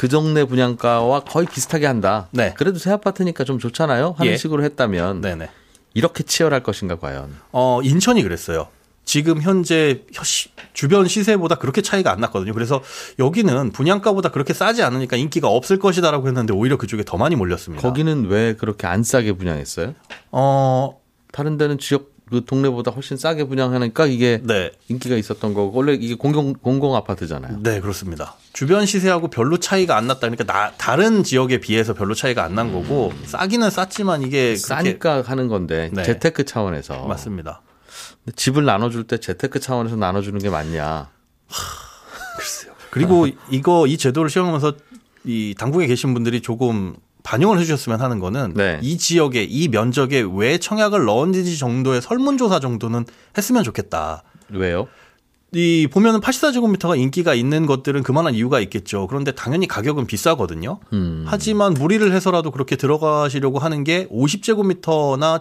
그 0.01 0.07
동네 0.09 0.45
분양가와 0.45 1.19
거의 1.25 1.45
비슷하게 1.45 1.85
한다. 1.85 2.27
네. 2.31 2.55
그래도 2.57 2.79
새 2.79 2.89
아파트니까 2.89 3.43
좀 3.43 3.59
좋잖아요. 3.59 4.15
하는 4.17 4.31
예. 4.31 4.35
식으로 4.35 4.63
했다면 4.63 5.21
네네. 5.21 5.47
이렇게 5.93 6.23
치열할 6.23 6.63
것인가 6.63 6.95
과연. 6.95 7.35
어, 7.51 7.81
인천이 7.83 8.23
그랬어요. 8.23 8.69
지금 9.05 9.43
현재 9.43 10.01
시- 10.23 10.49
주변 10.73 11.07
시세보다 11.07 11.53
그렇게 11.53 11.83
차이가 11.83 12.11
안 12.11 12.19
났거든요. 12.21 12.51
그래서 12.55 12.81
여기는 13.19 13.73
분양가보다 13.73 14.31
그렇게 14.31 14.55
싸지 14.55 14.81
않으니까 14.81 15.17
인기가 15.17 15.49
없을 15.49 15.77
것이다라고 15.77 16.27
했는데 16.29 16.51
오히려 16.51 16.77
그쪽에 16.77 17.03
더 17.05 17.17
많이 17.17 17.35
몰렸습니다. 17.35 17.87
거기는 17.87 18.25
왜 18.25 18.55
그렇게 18.55 18.87
안 18.87 19.03
싸게 19.03 19.33
분양했어요? 19.33 19.93
어, 20.31 20.99
다른 21.31 21.57
데는 21.59 21.77
지역 21.77 22.09
그 22.31 22.45
동네보다 22.45 22.91
훨씬 22.91 23.17
싸게 23.17 23.43
분양하니까 23.43 24.05
이게 24.05 24.39
네. 24.43 24.71
인기가 24.87 25.17
있었던 25.17 25.53
거고 25.53 25.77
원래 25.77 25.93
이게 25.93 26.15
공공 26.15 26.53
공공 26.53 26.95
아파트잖아요. 26.95 27.59
네, 27.61 27.81
그렇습니다. 27.81 28.35
주변 28.53 28.85
시세하고 28.85 29.27
별로 29.27 29.57
차이가 29.57 29.97
안 29.97 30.07
났다. 30.07 30.21
그러니까 30.21 30.45
나, 30.45 30.71
다른 30.77 31.23
지역에 31.23 31.59
비해서 31.59 31.93
별로 31.93 32.15
차이가 32.15 32.43
안 32.45 32.55
난 32.55 32.71
거고 32.73 33.13
싸기는 33.25 33.69
쌌지만 33.69 34.21
이게 34.23 34.55
싸니까 34.55 35.23
하는 35.25 35.47
건데 35.49 35.89
네. 35.93 36.03
재테크 36.03 36.45
차원에서 36.45 37.05
맞습니다. 37.05 37.61
집을 38.35 38.63
나눠줄 38.65 39.05
때 39.07 39.17
재테크 39.19 39.59
차원에서 39.59 39.97
나눠주는 39.97 40.39
게 40.39 40.49
맞냐? 40.49 41.09
그리고 42.91 43.27
이거 43.49 43.87
이 43.87 43.97
제도를 43.97 44.29
시행하면서 44.29 44.73
이 45.25 45.55
당국에 45.57 45.87
계신 45.87 46.13
분들이 46.13 46.41
조금 46.41 46.95
반영을 47.23 47.59
해주셨으면 47.59 48.01
하는 48.01 48.19
거는 48.19 48.53
네. 48.55 48.79
이 48.81 48.97
지역에 48.97 49.43
이 49.43 49.67
면적에 49.67 50.25
왜 50.33 50.57
청약을 50.57 51.05
넣었는지 51.05 51.57
정도의 51.57 52.01
설문조사 52.01 52.59
정도는 52.59 53.05
했으면 53.37 53.63
좋겠다. 53.63 54.23
왜요? 54.49 54.87
이 55.53 55.87
보면은 55.91 56.21
84제곱미터가 56.21 56.97
인기가 56.97 57.33
있는 57.33 57.65
것들은 57.65 58.03
그만한 58.03 58.35
이유가 58.35 58.61
있겠죠. 58.61 59.07
그런데 59.07 59.33
당연히 59.33 59.67
가격은 59.67 60.07
비싸거든요. 60.07 60.79
음. 60.93 61.25
하지만 61.27 61.73
무리를 61.73 62.09
해서라도 62.13 62.51
그렇게 62.51 62.77
들어가시려고 62.77 63.59
하는 63.59 63.83
게 63.83 64.07
50제곱미터나 64.07 65.39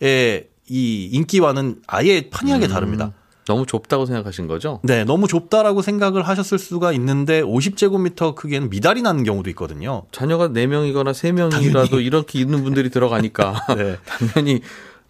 70제곱미터의 0.00 0.46
이 0.68 1.08
인기와는 1.12 1.82
아예 1.86 2.28
판이하게 2.28 2.66
다릅니다. 2.66 3.12
너무 3.46 3.66
좁다고 3.66 4.06
생각하신 4.06 4.46
거죠? 4.46 4.80
네, 4.82 5.04
너무 5.04 5.26
좁다라고 5.26 5.82
생각을 5.82 6.22
하셨을 6.22 6.58
수가 6.58 6.92
있는데 6.92 7.42
50제곱미터 7.42 8.34
크기에는 8.34 8.70
미달이 8.70 9.02
나는 9.02 9.24
경우도 9.24 9.50
있거든요. 9.50 10.04
자녀가 10.12 10.48
4명이거나 10.48 11.12
3명이라도 11.12 12.04
이렇게 12.04 12.38
있는 12.38 12.62
분들이 12.62 12.90
들어가니까 12.90 13.66
네. 13.76 13.96
당연히 14.04 14.60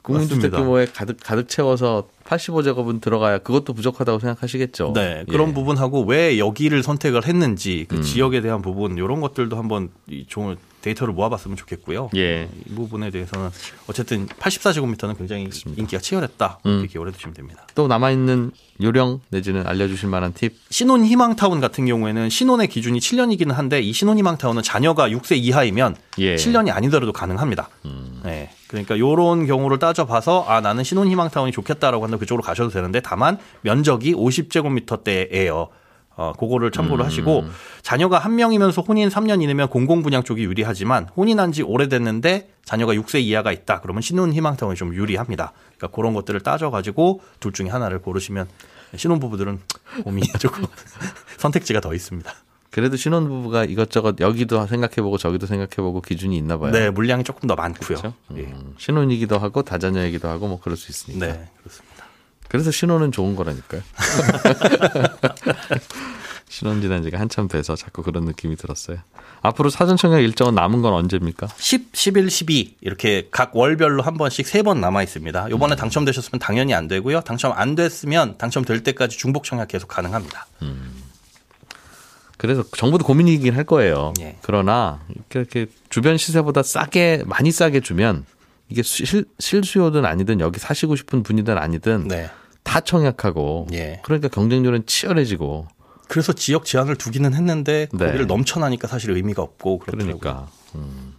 국민주택. 0.02 0.50
규모에 0.52 0.86
가득 0.86 1.18
가득 1.22 1.48
채워서 1.48 2.08
85제곱은 2.24 3.00
들어가야 3.00 3.38
그것도 3.38 3.72
부족하다고 3.72 4.18
생각하시겠죠. 4.18 4.92
네, 4.94 5.24
그런 5.28 5.50
예. 5.50 5.54
부분하고 5.54 6.02
왜 6.04 6.38
여기를 6.38 6.82
선택을 6.82 7.26
했는지 7.26 7.86
그 7.88 7.96
음. 7.96 8.02
지역에 8.02 8.40
대한 8.40 8.62
부분 8.62 8.96
이런 8.96 9.20
것들도 9.20 9.56
한번 9.56 9.90
이 10.08 10.24
종을 10.26 10.56
데이터를 10.82 11.14
모아봤으면 11.14 11.56
좋겠고요. 11.56 12.10
예. 12.16 12.48
이 12.68 12.74
부분에 12.74 13.10
대해서는 13.10 13.50
어쨌든 13.88 14.26
84제곱미터는 14.26 15.16
굉장히 15.16 15.48
인기가 15.76 16.00
치열했다 16.00 16.58
음. 16.66 16.70
이렇게 16.70 16.88
기억을 16.88 17.08
해두시면 17.08 17.34
됩니다. 17.34 17.66
또 17.74 17.86
남아 17.88 18.10
있는 18.10 18.50
요령 18.82 19.20
내지는 19.30 19.66
알려주실 19.66 20.08
만한 20.08 20.34
팁. 20.34 20.54
신혼 20.70 21.04
희망타운 21.04 21.60
같은 21.60 21.86
경우에는 21.86 22.28
신혼의 22.28 22.68
기준이 22.68 22.98
7년이기는 22.98 23.52
한데 23.52 23.80
이 23.80 23.92
신혼 23.92 24.18
희망타운은 24.18 24.62
자녀가 24.62 25.08
6세 25.08 25.36
이하이면 25.36 25.96
예. 26.18 26.34
7년이 26.34 26.74
아니더라도 26.74 27.12
가능합니다. 27.12 27.68
네. 28.24 28.50
그러니까 28.66 28.98
요런 28.98 29.46
경우를 29.46 29.78
따져봐서 29.78 30.46
아 30.48 30.60
나는 30.60 30.82
신혼 30.82 31.08
희망타운이 31.08 31.52
좋겠다라고 31.52 32.04
한다면 32.04 32.20
그쪽으로 32.20 32.42
가셔도 32.42 32.70
되는데 32.70 33.00
다만 33.00 33.38
면적이 33.60 34.14
50제곱미터대예요. 34.14 35.68
어, 36.16 36.32
그거를 36.38 36.70
참고를 36.70 37.04
하시고 37.04 37.44
자녀가 37.82 38.18
한 38.18 38.36
명이면서 38.36 38.82
혼인 38.82 39.08
3년 39.08 39.42
이내면 39.42 39.68
공공 39.68 40.02
분양 40.02 40.22
쪽이 40.22 40.42
유리하지만 40.44 41.08
혼인한 41.16 41.52
지 41.52 41.62
오래됐는데 41.62 42.50
자녀가 42.64 42.94
6세 42.94 43.20
이하가 43.22 43.52
있다. 43.52 43.80
그러면 43.80 44.02
신혼 44.02 44.32
희망타운이 44.32 44.76
좀 44.76 44.94
유리합니다. 44.94 45.52
그러니까 45.76 45.96
그런 45.96 46.14
것들을 46.14 46.40
따져 46.40 46.70
가지고 46.70 47.20
둘 47.40 47.52
중에 47.52 47.68
하나를 47.68 48.00
고르시면 48.00 48.48
신혼 48.96 49.20
부부들은 49.20 49.60
고민이 50.04 50.28
조금 50.38 50.64
선택지가 51.38 51.80
더 51.80 51.94
있습니다. 51.94 52.32
그래도 52.70 52.96
신혼부부가 52.96 53.64
이것저것 53.64 54.16
여기도 54.20 54.66
생각해보고 54.66 55.18
저기도 55.18 55.46
생각해보고 55.46 56.00
기준이 56.00 56.38
있나 56.38 56.56
봐요. 56.58 56.72
네, 56.72 56.88
물량이 56.88 57.22
조금 57.22 57.46
더 57.46 57.54
많고요. 57.54 57.98
그렇죠? 57.98 58.14
예. 58.34 58.44
음, 58.44 58.74
신혼이기도 58.78 59.38
하고 59.38 59.62
다자녀이기도 59.62 60.26
하고 60.26 60.48
뭐 60.48 60.58
그럴 60.58 60.78
수 60.78 60.90
있으니까. 60.90 61.26
네, 61.26 61.50
그렇습니다. 61.58 62.06
그래서 62.52 62.70
신혼은 62.70 63.12
좋은 63.12 63.34
거라니까요. 63.34 63.80
신혼 66.50 66.82
지난 66.82 67.02
지가 67.02 67.18
한참 67.18 67.48
돼서 67.48 67.74
자꾸 67.76 68.02
그런 68.02 68.26
느낌이 68.26 68.56
들었어요. 68.56 68.98
앞으로 69.40 69.70
사전 69.70 69.96
청약 69.96 70.20
일정은 70.20 70.54
남은 70.54 70.82
건 70.82 70.92
언제입니까? 70.92 71.48
10, 71.56 71.88
11, 71.94 72.28
12 72.30 72.76
이렇게 72.82 73.28
각 73.30 73.56
월별로 73.56 74.02
한 74.02 74.18
번씩 74.18 74.46
세 74.46 74.62
번 74.62 74.82
남아 74.82 75.02
있습니다. 75.02 75.46
음. 75.46 75.50
요번에 75.50 75.76
당첨되셨으면 75.76 76.40
당연히 76.40 76.74
안 76.74 76.88
되고요. 76.88 77.22
당첨 77.22 77.52
안 77.56 77.74
됐으면 77.74 78.36
당첨될 78.36 78.82
때까지 78.82 79.16
중복 79.16 79.44
청약 79.44 79.68
계속 79.68 79.88
가능합니다. 79.88 80.46
그래서 82.36 82.62
정부도 82.76 83.06
고민이긴 83.06 83.56
할 83.56 83.64
거예요. 83.64 84.12
예. 84.20 84.36
그러나 84.42 85.00
이렇게, 85.08 85.38
이렇게 85.38 85.66
주변 85.88 86.18
시세보다 86.18 86.62
싸게 86.62 87.22
많이 87.24 87.50
싸게 87.50 87.80
주면 87.80 88.26
이게 88.68 88.82
실, 88.82 89.24
실수요든 89.38 90.04
아니든 90.04 90.40
여기 90.40 90.60
사시고 90.60 90.96
싶은 90.96 91.22
분이든 91.22 91.56
아니든 91.56 92.08
네. 92.08 92.30
다 92.62 92.80
청약하고 92.80 93.68
예. 93.72 94.00
그러니까 94.02 94.28
경쟁률은 94.28 94.86
치열해지고 94.86 95.68
그래서 96.08 96.32
지역 96.32 96.64
제한을 96.64 96.96
두기는 96.96 97.32
했는데 97.32 97.88
네. 97.92 98.06
거기를 98.06 98.26
넘쳐나니까 98.26 98.86
사실 98.88 99.10
의미가 99.12 99.42
없고 99.42 99.78
그렇더라고요. 99.78 100.18
그러니까. 100.18 100.48
음. 100.74 101.14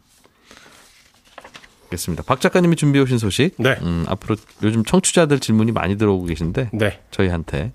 알겠습니다. 1.86 2.24
박 2.24 2.42
작가님이 2.42 2.76
준비해 2.76 3.04
오신 3.04 3.18
소식. 3.18 3.56
네. 3.58 3.78
음, 3.82 4.06
앞으로 4.08 4.36
요즘 4.64 4.84
청취자들 4.84 5.40
질문이 5.40 5.72
많이 5.72 5.98
들어오고 5.98 6.26
계신데 6.26 6.72
네. 6.74 7.02
저희한테 7.12 7.72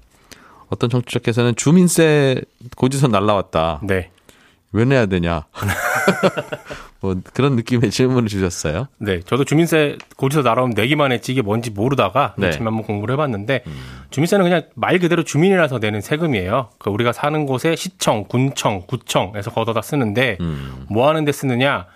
어떤 0.69 0.91
청취자께서는 0.91 1.57
주민세 1.57 2.43
고지서 2.77 3.09
날라왔다. 3.09 3.81
네. 3.85 4.11
왜 4.73 4.85
내야 4.85 5.07
되냐. 5.07 5.47
뭐 7.01 7.17
그런 7.33 7.57
느낌의 7.57 7.91
질문을 7.91 8.29
주셨어요. 8.29 8.89
네, 8.99 9.21
저도 9.21 9.45
주민세 9.45 9.99
고지서 10.17 10.43
날아오면 10.43 10.75
내기만 10.75 11.13
했지 11.13 11.33
이게 11.33 11.43
뭔지 11.43 11.71
모르다가 11.71 12.35
네. 12.37 12.51
처음 12.51 12.67
한번 12.67 12.85
공부를 12.85 13.13
해봤는데 13.15 13.65
주민세는 14.11 14.45
그냥 14.45 14.63
말 14.75 14.99
그대로 14.99 15.23
주민이라서 15.23 15.79
내는 15.79 16.01
세금이에요. 16.01 16.71
그 16.79 16.91
우리가 16.91 17.13
사는 17.13 17.47
곳에 17.47 17.77
시청, 17.77 18.25
군청, 18.25 18.83
구청에서 18.87 19.51
걷어다 19.51 19.83
쓰는데 19.83 20.39
음. 20.41 20.87
뭐 20.89 21.09
하는데 21.09 21.31
쓰느냐? 21.31 21.87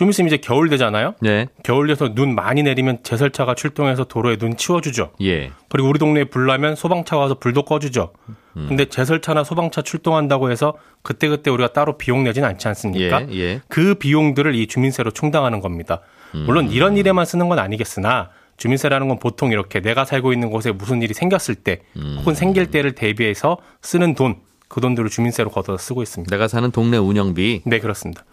좀 0.00 0.08
있으면 0.08 0.28
이제 0.28 0.38
겨울 0.38 0.70
되잖아요. 0.70 1.14
네. 1.20 1.48
겨울 1.62 1.86
돼서 1.86 2.14
눈 2.14 2.34
많이 2.34 2.62
내리면 2.62 3.00
제설차가 3.02 3.54
출동해서 3.54 4.04
도로에 4.04 4.38
눈 4.38 4.56
치워주죠. 4.56 5.10
예. 5.20 5.50
그리고 5.68 5.90
우리 5.90 5.98
동네에 5.98 6.24
불 6.24 6.46
나면 6.46 6.74
소방차 6.74 7.18
와서 7.18 7.34
불도 7.34 7.66
꺼주죠. 7.66 8.14
음. 8.56 8.64
근데 8.66 8.86
제설차나 8.86 9.44
소방차 9.44 9.82
출동한다고 9.82 10.50
해서 10.50 10.72
그때그때 11.02 11.50
우리가 11.50 11.74
따로 11.74 11.98
비용 11.98 12.24
내지는 12.24 12.48
않지 12.48 12.66
않습니까? 12.68 13.28
예. 13.28 13.34
예. 13.34 13.60
그 13.68 13.94
비용들을 13.96 14.54
이 14.54 14.66
주민세로 14.68 15.10
충당하는 15.10 15.60
겁니다. 15.60 16.00
물론 16.32 16.70
이런 16.70 16.96
일에만 16.96 17.26
쓰는 17.26 17.50
건 17.50 17.58
아니겠으나 17.58 18.30
주민세라는 18.56 19.06
건 19.06 19.18
보통 19.18 19.52
이렇게 19.52 19.80
내가 19.80 20.06
살고 20.06 20.32
있는 20.32 20.48
곳에 20.48 20.72
무슨 20.72 21.02
일이 21.02 21.12
생겼을 21.12 21.56
때 21.56 21.80
혹은 22.16 22.34
생길 22.34 22.70
때를 22.70 22.92
대비해서 22.92 23.58
쓰는 23.82 24.14
돈, 24.14 24.36
그 24.66 24.80
돈들을 24.80 25.10
주민세로 25.10 25.50
걷어 25.50 25.76
쓰고 25.76 26.02
있습니다. 26.02 26.34
내가 26.34 26.48
사는 26.48 26.70
동네 26.70 26.96
운영비. 26.96 27.64
네, 27.66 27.80
그렇습니다. 27.80 28.24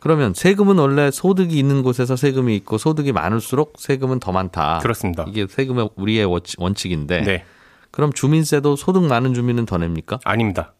그러면 0.00 0.32
세금은 0.34 0.78
원래 0.78 1.10
소득이 1.10 1.58
있는 1.58 1.82
곳에서 1.82 2.16
세금이 2.16 2.56
있고 2.56 2.78
소득이 2.78 3.12
많을수록 3.12 3.74
세금은 3.78 4.18
더 4.18 4.32
많다. 4.32 4.78
그렇습니다. 4.82 5.24
이게 5.28 5.46
세금의 5.48 5.90
우리의 5.96 6.24
원칙- 6.24 6.60
원칙인데. 6.60 7.20
네, 7.22 7.44
그럼 7.90 8.12
주민세도 8.12 8.76
소득 8.76 9.04
많은 9.04 9.34
주민은 9.34 9.66
더 9.66 9.78
냅니까? 9.78 10.18
아닙니다. 10.24 10.72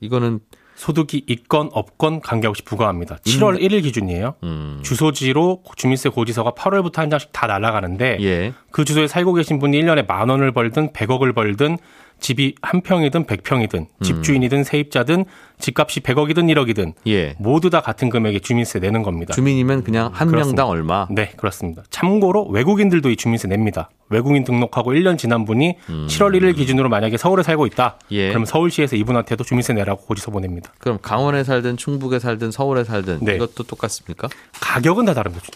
이거는 0.00 0.40
소득이 0.74 1.24
있건 1.28 1.68
없건 1.72 2.20
관계없이 2.22 2.64
부과합니다. 2.64 3.16
7월 3.18 3.60
1일 3.60 3.82
기준이에요. 3.82 4.34
음. 4.42 4.80
주소지로 4.82 5.62
주민세 5.76 6.08
고지서가 6.08 6.52
8월부터 6.52 6.96
한 6.96 7.10
장씩 7.10 7.30
다 7.32 7.46
날아가는데 7.46 8.16
예. 8.22 8.52
그 8.70 8.84
주소에 8.84 9.06
살고 9.06 9.34
계신 9.34 9.58
분이 9.58 9.80
1년에 9.80 10.06
만 10.08 10.28
원을 10.30 10.50
벌든 10.52 10.92
100억을 10.92 11.34
벌든 11.34 11.76
집이 12.22 12.54
한 12.62 12.80
평이든 12.80 13.26
100평이든 13.26 13.74
음. 13.74 13.86
집주인이든 14.02 14.64
세입자든 14.64 15.24
집값이 15.58 16.00
100억이든 16.00 16.50
1억이든 16.52 16.94
예. 17.08 17.34
모두 17.38 17.68
다 17.68 17.80
같은 17.80 18.08
금액의 18.08 18.40
주민세 18.40 18.78
내는 18.78 19.02
겁니다. 19.02 19.34
주민이면 19.34 19.84
그냥 19.84 20.10
한 20.12 20.28
그렇습니다. 20.28 20.62
명당 20.62 20.68
얼마? 20.68 21.06
네, 21.10 21.32
그렇습니다. 21.36 21.82
참고로 21.90 22.46
외국인들도 22.46 23.10
이 23.10 23.16
주민세 23.16 23.48
냅니다. 23.48 23.90
외국인 24.08 24.44
등록하고 24.44 24.92
1년 24.92 25.18
지난 25.18 25.44
분이 25.44 25.76
7월 25.88 26.38
1일 26.38 26.56
기준으로 26.56 26.88
만약에 26.88 27.16
서울에 27.16 27.42
살고 27.42 27.66
있다. 27.66 27.98
음. 28.00 28.06
예. 28.12 28.28
그럼 28.28 28.44
서울시에서 28.44 28.96
이분한테도 28.96 29.44
주민세 29.44 29.72
내라고 29.72 30.02
고지서 30.02 30.30
보냅니다. 30.30 30.72
그럼 30.78 30.98
강원에 31.02 31.44
살든 31.44 31.76
충북에 31.76 32.18
살든 32.18 32.50
서울에 32.50 32.84
살든 32.84 33.18
네. 33.22 33.34
이것도 33.34 33.64
똑같습니까? 33.64 34.28
가격은 34.60 35.04
다 35.06 35.14
다릅니다. 35.14 35.46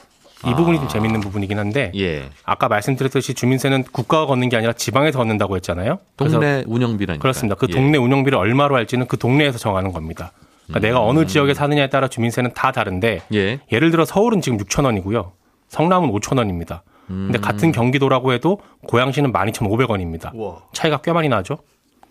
이 0.45 0.55
부분이 0.55 0.79
좀 0.79 0.89
재밌는 0.89 1.21
부분이긴 1.21 1.59
한데 1.59 1.93
아. 1.95 1.99
예. 1.99 2.29
아까 2.45 2.69
말씀드렸듯이 2.69 3.35
주민세는 3.35 3.85
국가가 3.85 4.27
걷는 4.27 4.49
게 4.49 4.57
아니라 4.57 4.73
지방에서 4.75 5.19
걷는다고 5.19 5.57
했잖아요. 5.57 5.99
동네 6.17 6.63
운영비라니까. 6.67 7.23
그렇습니다. 7.23 7.55
그 7.55 7.67
예. 7.71 7.75
동네 7.75 7.97
운영비를 7.97 8.37
얼마로 8.39 8.77
할지는 8.77 9.07
그 9.07 9.17
동네에서 9.17 9.59
정하는 9.59 9.93
겁니다. 9.93 10.33
그러니까 10.67 10.87
내가 10.87 11.03
어느 11.03 11.27
지역에 11.27 11.55
사느냐에 11.55 11.89
따라 11.89 12.09
주민세는 12.09 12.53
다 12.55 12.73
다른데 12.73 13.23
예. 13.33 13.61
예를 13.73 13.91
들어 13.91 14.05
서울은 14.05 14.41
지금 14.41 14.59
6천 14.59 14.85
원이고요. 14.85 15.33
성남은 15.69 16.11
5천 16.11 16.39
원입니다. 16.39 16.83
음. 17.09 17.31
근데 17.31 17.39
같은 17.39 17.73
경기도라고 17.73 18.33
해도 18.33 18.61
고양시는 18.89 19.33
12,500원입니다. 19.33 20.35
우와. 20.35 20.59
차이가 20.73 20.99
꽤 20.99 21.13
많이 21.13 21.29
나죠. 21.29 21.59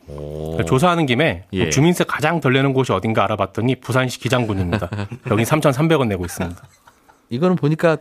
오. 0.08 0.62
조사하는 0.65 1.05
김에 1.05 1.44
예. 1.53 1.70
주민세 1.70 2.05
가장 2.05 2.39
덜 2.39 2.53
내는 2.53 2.74
곳이 2.74 2.91
어딘가 2.91 3.24
알아봤더니 3.24 3.75
부산시 3.75 4.20
기장군입니다. 4.20 4.89
여기 5.32 5.44
3,300원 5.44 6.08
내고 6.08 6.25
있습니다. 6.25 6.62
이거는 7.29 7.55
보니까 7.55 7.98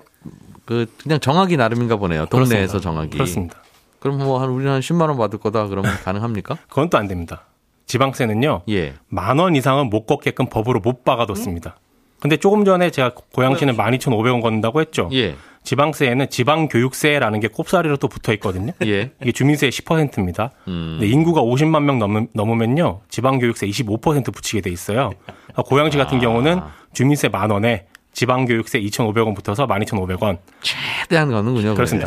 그 0.64 0.86
그냥 1.02 1.20
정하기 1.20 1.56
나름인가 1.56 1.96
보네요. 1.96 2.26
동네에서 2.26 2.54
그렇습니다. 2.56 2.80
정하기. 2.80 3.10
그렇습니다. 3.10 3.56
그럼 4.00 4.18
뭐 4.18 4.38
한 4.40 4.50
우리는 4.50 4.70
한 4.72 4.80
10만 4.80 5.08
원 5.08 5.16
받을 5.16 5.38
거다 5.38 5.66
그러면 5.68 5.92
가능합니까? 6.04 6.58
그건 6.68 6.90
또 6.90 6.98
안 6.98 7.08
됩니다. 7.08 7.44
지방세는요. 7.86 8.62
예. 8.70 8.94
만 9.08 9.38
원 9.38 9.56
이상은 9.56 9.90
못 9.90 10.06
걷게끔 10.06 10.46
법으로 10.48 10.80
못 10.80 11.04
박아뒀습니다. 11.04 11.76
근데 12.20 12.36
조금 12.38 12.64
전에 12.64 12.90
제가 12.90 13.12
고양시는 13.34 13.76
12,500원 13.76 14.40
걷는다고 14.40 14.80
했죠. 14.80 15.10
예. 15.12 15.36
지방세에는 15.64 16.28
지방교육세라는 16.28 17.40
게 17.40 17.48
꼽사리로 17.48 17.96
또 17.98 18.08
붙어 18.08 18.32
있거든요. 18.34 18.72
예. 18.86 19.10
이게 19.22 19.32
주민세의 19.32 19.72
10%입니다. 19.72 20.50
음. 20.68 20.96
근데 20.98 21.06
인구가 21.12 21.42
50만 21.42 21.82
명 21.82 21.98
넘으, 21.98 22.26
넘으면요. 22.32 23.00
지방교육세 23.08 23.66
25% 23.66 24.32
붙이게 24.32 24.60
돼 24.62 24.70
있어요. 24.70 25.12
그러니까 25.26 25.62
고양시 25.62 25.96
같은 25.98 26.18
아. 26.18 26.20
경우는 26.20 26.60
주민세 26.94 27.28
만 27.28 27.50
원에 27.50 27.86
지방교육세 28.14 28.80
2,500원 28.80 29.35
붙어서 29.37 29.66
12,500원. 29.66 30.38
최대한 30.62 31.30
거는군요. 31.30 31.75
그렇습니다. 31.75 32.06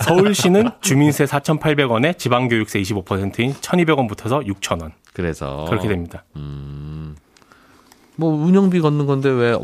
서울시는 0.00 0.70
주민세 0.80 1.24
4,800원에 1.24 2.18
지방교육세 2.18 2.80
25%인 2.82 3.54
1,200원 3.54 4.08
붙어서 4.08 4.40
6,000원. 4.40 4.92
그래서 5.14 5.64
그렇게 5.68 5.88
됩니다. 5.88 6.24
뭐 8.16 8.32
운영비 8.32 8.80
걷는 8.80 9.06
건데 9.06 9.28
왜 9.28 9.56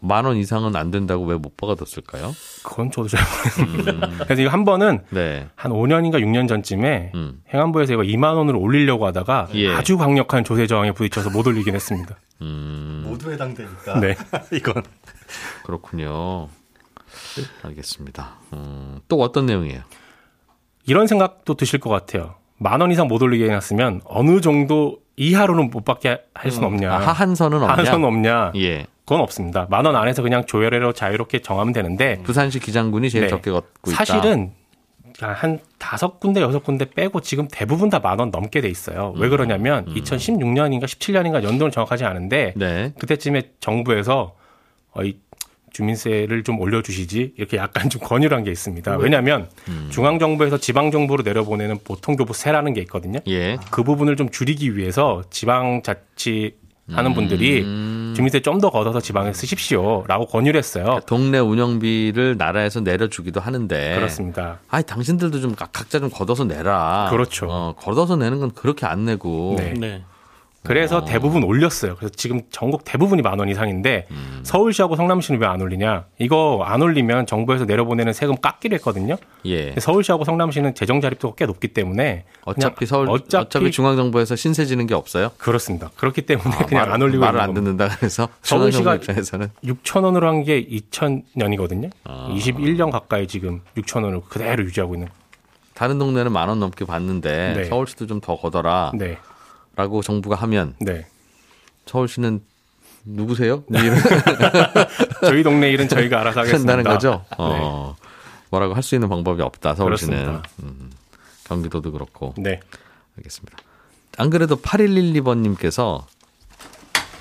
만원 0.00 0.36
이상은 0.38 0.74
안 0.76 0.90
된다고 0.90 1.24
왜 1.26 1.36
못 1.36 1.56
받았을까요? 1.56 2.32
그건 2.64 2.90
저도 2.90 3.08
잘 3.08 3.20
모르겠습니다. 3.60 4.08
그래서 4.24 4.42
이거 4.42 4.50
한 4.50 4.64
번은 4.64 5.00
네. 5.10 5.46
한 5.54 5.72
5년인가 5.72 6.14
6년 6.22 6.48
전쯤에 6.48 7.12
음. 7.14 7.42
행안부에서 7.52 7.92
이거 7.92 8.02
2만 8.02 8.34
원으로 8.36 8.60
올리려고 8.60 9.06
하다가 9.06 9.48
예. 9.54 9.74
아주 9.74 9.98
강력한 9.98 10.42
조세 10.44 10.66
저항에 10.66 10.92
부딪혀서 10.92 11.30
못 11.30 11.46
올리긴 11.46 11.74
했습니다. 11.74 12.16
음, 12.40 13.04
모두 13.06 13.30
해당되니까. 13.32 14.00
네. 14.00 14.16
이건 14.52 14.82
그렇군요. 15.64 16.48
알겠습니다. 17.62 18.36
음, 18.54 19.00
또 19.08 19.20
어떤 19.20 19.46
내용이에요? 19.46 19.82
이런 20.86 21.06
생각도 21.06 21.54
드실 21.54 21.78
것 21.80 21.90
같아요. 21.90 22.36
만 22.56 22.80
원 22.80 22.90
이상 22.90 23.06
못 23.06 23.22
올리게 23.22 23.44
해놨으면 23.44 24.00
어느 24.04 24.40
정도 24.40 24.98
이하로는 25.18 25.70
못 25.70 25.84
받게 25.84 26.20
할 26.34 26.50
수는 26.50 26.68
없냐. 26.68 26.92
아, 26.92 26.98
하한선은 26.98 27.58
없냐? 27.58 27.72
하한선 27.72 28.04
없냐. 28.04 28.52
예. 28.56 28.86
그건 29.04 29.20
없습니다. 29.22 29.66
만 29.70 29.84
원 29.86 29.96
안에서 29.96 30.22
그냥 30.22 30.44
조혈회로 30.46 30.92
자유롭게 30.92 31.40
정하면 31.40 31.72
되는데 31.72 32.18
부산시 32.22 32.60
기장군이 32.60 33.10
제일 33.10 33.24
네. 33.24 33.28
적게 33.28 33.50
걷고 33.50 33.90
있다. 33.90 33.96
사실은 34.04 34.52
한 35.20 35.58
다섯 35.78 36.20
군데 36.20 36.40
여섯 36.40 36.62
군데 36.62 36.84
빼고 36.88 37.20
지금 37.22 37.48
대부분 37.50 37.88
다 37.90 37.98
만 38.00 38.20
원 38.20 38.30
넘게 38.30 38.60
돼 38.60 38.68
있어요. 38.68 39.14
왜 39.16 39.28
그러냐면 39.28 39.86
2016년인가 39.86 40.84
17년인가 40.84 41.42
연도는 41.42 41.72
정확하지 41.72 42.04
않은데 42.04 42.52
네. 42.56 42.92
그때쯤에 43.00 43.42
정부에서 43.60 44.34
어, 44.92 45.02
이 45.02 45.16
주민세를 45.78 46.42
좀 46.42 46.58
올려주시지 46.60 47.34
이렇게 47.36 47.56
약간 47.56 47.88
좀 47.88 48.00
권유를 48.02 48.36
한 48.36 48.42
게 48.44 48.50
있습니다. 48.50 48.96
왜냐하면 48.96 49.48
중앙 49.90 50.18
정부에서 50.18 50.58
지방 50.58 50.90
정부로 50.90 51.22
내려보내는 51.24 51.78
보통교부세라는 51.84 52.72
게 52.74 52.80
있거든요. 52.82 53.18
예. 53.28 53.56
그 53.70 53.82
부분을 53.84 54.16
좀 54.16 54.28
줄이기 54.30 54.76
위해서 54.76 55.22
지방 55.30 55.82
자치 55.82 56.54
하는 56.90 57.12
분들이 57.14 57.62
주민세 58.16 58.40
좀 58.40 58.60
더 58.60 58.70
걷어서 58.70 59.00
지방에 59.00 59.32
쓰십시오라고 59.32 60.26
권유를 60.26 60.56
했어요. 60.58 61.00
동네 61.06 61.38
운영비를 61.38 62.36
나라에서 62.38 62.80
내려주기도 62.80 63.40
하는데. 63.40 63.94
그렇습니다. 63.96 64.58
아니 64.68 64.84
당신들도 64.84 65.40
좀 65.40 65.54
각- 65.54 65.70
각자 65.72 65.98
좀 66.00 66.08
걷어서 66.10 66.44
내라. 66.44 67.08
그렇죠. 67.10 67.46
어, 67.50 67.74
걷어서 67.76 68.16
내는 68.16 68.40
건 68.40 68.50
그렇게 68.52 68.86
안 68.86 69.04
내고. 69.04 69.54
네. 69.58 69.74
네. 69.78 70.02
그래서 70.68 71.04
대부분 71.04 71.42
올렸어요. 71.44 71.96
그래서 71.96 72.12
지금 72.14 72.42
전국 72.50 72.84
대부분이 72.84 73.22
만 73.22 73.38
원 73.40 73.48
이상인데 73.48 74.06
서울시하고 74.42 74.94
성남시는 74.96 75.40
왜 75.40 75.46
안 75.48 75.60
올리냐? 75.62 76.04
이거 76.18 76.62
안 76.64 76.82
올리면 76.82 77.24
정부에서 77.26 77.64
내려보내는 77.64 78.12
세금 78.12 78.36
깎기로 78.36 78.74
했거든요. 78.76 79.16
예. 79.46 79.74
서울시하고 79.78 80.24
성남시는 80.24 80.74
재정 80.74 81.00
자립도가 81.00 81.36
꽤 81.36 81.46
높기 81.46 81.68
때문에 81.68 82.24
어차피 82.44 82.84
서울 82.86 83.08
어차피, 83.08 83.36
어차피 83.46 83.70
중앙정부에서 83.70 84.36
신세 84.36 84.66
지는 84.66 84.86
게 84.86 84.94
없어요. 84.94 85.30
그렇습니다. 85.38 85.90
그렇기 85.96 86.22
때문에 86.22 86.50
아, 86.54 86.66
그냥 86.66 86.84
말- 86.84 86.92
안 86.94 87.02
올리고 87.02 87.20
말을 87.24 87.40
안. 87.40 87.54
듣는다 87.54 87.88
그래서 87.98 88.28
서울시가- 88.42 88.96
입장에서는 88.96 89.50
6천 89.64 90.04
원으로 90.04 90.28
한 90.28 90.44
게 90.44 90.64
2000년이거든요. 90.66 91.90
아. 92.04 92.28
21년 92.32 92.90
가까이 92.90 93.26
지금 93.26 93.60
6천 93.76 94.04
원을 94.04 94.20
그대로 94.28 94.62
유지하고 94.64 94.94
있는. 94.94 95.08
다른 95.74 95.98
동네는 95.98 96.32
만 96.32 96.48
원 96.48 96.58
넘게 96.60 96.84
받는데 96.84 97.54
네. 97.56 97.64
서울시도 97.64 98.06
좀더 98.06 98.36
걷어라 98.36 98.92
라고 99.78 100.02
네, 100.02 100.06
정부가 100.06 100.34
하면 100.34 100.74
네. 100.80 101.06
서울시는 101.86 102.40
누구세요? 103.04 103.62
저희 105.22 105.44
동네 105.44 105.70
일은 105.70 105.88
저희가 105.88 106.20
알아서 106.20 106.40
하겠습니다. 106.40 106.72
한다는 106.72 106.84
거죠. 106.92 107.24
네. 107.30 107.36
어, 107.38 107.94
뭐라고 108.50 108.74
할 108.74 108.82
수 108.82 108.96
있는 108.96 109.08
방법이 109.08 109.40
없다. 109.40 109.76
서울시는. 109.76 110.42
음, 110.64 110.90
경기도도 111.44 111.92
그렇고 111.92 112.34
네. 112.36 112.58
알겠습니다. 113.18 113.56
안 114.18 114.30
그래도 114.30 114.56
8112번님께서 114.56 116.02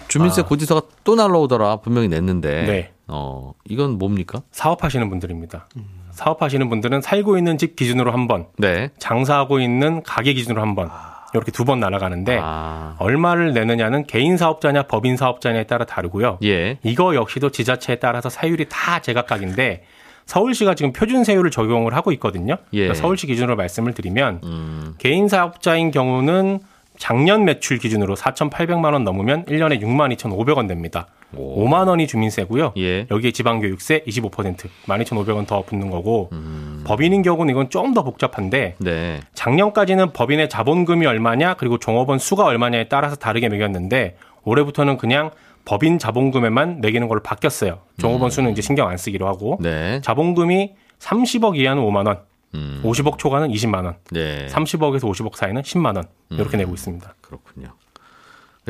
주민세 0.07 0.41
고지서가 0.41 0.81
또 1.03 1.13
날라오더라 1.13 1.77
분명히 1.77 2.07
냈는데 2.07 2.63
아. 2.63 2.65
네. 2.65 2.93
어 3.07 3.53
이건 3.69 3.99
뭡니까? 3.99 4.41
사업하시는 4.51 5.07
분들입니다. 5.09 5.69
사업하시는 6.11 6.67
분들은 6.69 7.01
살고 7.01 7.37
있는 7.37 7.59
집 7.59 7.75
기준으로 7.75 8.11
한 8.11 8.27
번, 8.27 8.47
네. 8.57 8.89
장사하고 8.97 9.59
있는 9.59 10.01
가게 10.01 10.33
기준으로 10.33 10.59
한 10.59 10.73
번, 10.73 10.89
이렇게 11.33 11.51
두 11.51 11.65
번 11.65 11.79
날아가는데 11.79 12.39
아, 12.41 12.95
얼마를 12.99 13.53
내느냐는 13.53 14.05
개인 14.05 14.37
사업자냐 14.37 14.83
법인 14.83 15.17
사업자냐에 15.17 15.65
따라 15.65 15.85
다르고요. 15.85 16.39
예. 16.43 16.77
이거 16.83 17.13
역시도 17.15 17.51
지자체에 17.51 17.95
따라서 17.97 18.29
사율이 18.29 18.67
다 18.69 18.99
제각각인데 18.99 19.83
서울시가 20.25 20.75
지금 20.75 20.91
표준 20.93 21.23
세율을 21.23 21.51
적용을 21.51 21.95
하고 21.95 22.11
있거든요. 22.13 22.57
예. 22.73 22.79
그러니까 22.79 22.93
서울시 23.01 23.27
기준으로 23.27 23.55
말씀을 23.55 23.93
드리면 23.93 24.41
음, 24.43 24.93
개인 24.97 25.27
사업자인 25.27 25.91
경우는 25.91 26.59
작년 26.97 27.45
매출 27.45 27.77
기준으로 27.77 28.15
4,800만 28.15 28.93
원 28.93 29.03
넘으면 29.03 29.45
1년에 29.45 29.81
6만 29.81 30.15
2,500원 30.17 30.67
됩니다. 30.67 31.07
오. 31.35 31.65
5만 31.65 31.87
원이 31.87 32.07
주민세고요. 32.07 32.73
예. 32.77 33.05
여기에 33.11 33.31
지방교육세 33.31 34.03
25% 34.07 34.67
12,500원 34.87 35.45
더 35.45 35.61
붙는 35.63 35.89
거고 35.89 36.29
음. 36.31 36.83
법인인 36.85 37.21
경우는 37.21 37.51
이건 37.51 37.69
좀 37.69 37.93
더 37.93 38.03
복잡한데 38.03 38.75
네. 38.79 39.19
작년까지는 39.33 40.13
법인의 40.13 40.49
자본금이 40.49 41.05
얼마냐 41.05 41.55
그리고 41.55 41.77
종업원 41.79 42.19
수가 42.19 42.45
얼마냐에 42.45 42.87
따라서 42.89 43.15
다르게 43.15 43.49
매겼는데 43.49 44.17
올해부터는 44.43 44.97
그냥 44.97 45.31
법인 45.65 45.99
자본금에만 45.99 46.79
매기는 46.81 47.07
걸로 47.07 47.21
바뀌었어요. 47.21 47.79
종업원 47.99 48.29
수는 48.31 48.51
이제 48.51 48.61
신경 48.61 48.87
안 48.87 48.97
쓰기로 48.97 49.27
하고 49.27 49.57
음. 49.59 49.63
네. 49.63 50.01
자본금이 50.01 50.73
30억 50.99 51.57
이하는 51.57 51.83
5만 51.83 52.07
원, 52.07 52.19
음, 52.55 52.81
50억 52.83 53.17
초과는 53.17 53.49
20만 53.49 53.83
원, 53.85 53.95
네. 54.11 54.47
30억에서 54.47 55.01
50억 55.01 55.35
사이는 55.35 55.61
10만 55.61 55.95
원 55.95 56.05
이렇게 56.29 56.57
음. 56.57 56.59
내고 56.59 56.73
있습니다. 56.73 57.15
그렇군요. 57.21 57.67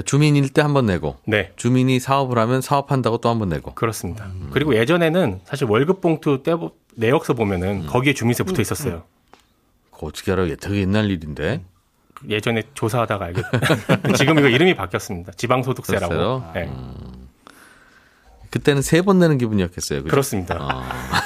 주민일 0.05 0.49
때 0.49 0.61
한 0.61 0.73
번 0.73 0.85
내고 0.85 1.17
네. 1.25 1.51
주민이 1.55 1.99
사업을 1.99 2.37
하면 2.37 2.61
사업한다고 2.61 3.17
또 3.19 3.29
한 3.29 3.39
번 3.39 3.49
내고. 3.49 3.73
그렇습니다. 3.73 4.25
음. 4.25 4.49
그리고 4.51 4.75
예전에는 4.75 5.41
사실 5.45 5.65
월급 5.67 6.01
봉투 6.01 6.43
떼 6.43 6.53
내역서 6.95 7.33
보면은 7.33 7.83
음. 7.83 7.87
거기에 7.87 8.13
주민세 8.13 8.43
붙어 8.43 8.61
있었어요. 8.61 9.03
그거 9.91 10.07
어떻게 10.07 10.31
알아요? 10.31 10.55
되게 10.55 10.81
옛날 10.81 11.09
일인데. 11.09 11.63
예전에 12.27 12.63
조사하다가 12.73 13.25
알게. 13.25 13.41
지금 14.17 14.39
이거 14.39 14.47
이름이 14.47 14.75
바뀌었습니다. 14.75 15.33
지방소득세라고. 15.33 16.43
네. 16.55 16.71
그때는 18.49 18.81
세 18.81 19.01
번 19.01 19.19
내는 19.19 19.37
기분이었겠어요. 19.37 19.99
그죠? 19.99 20.09
그렇습니다. 20.09 20.57
아. 20.59 21.21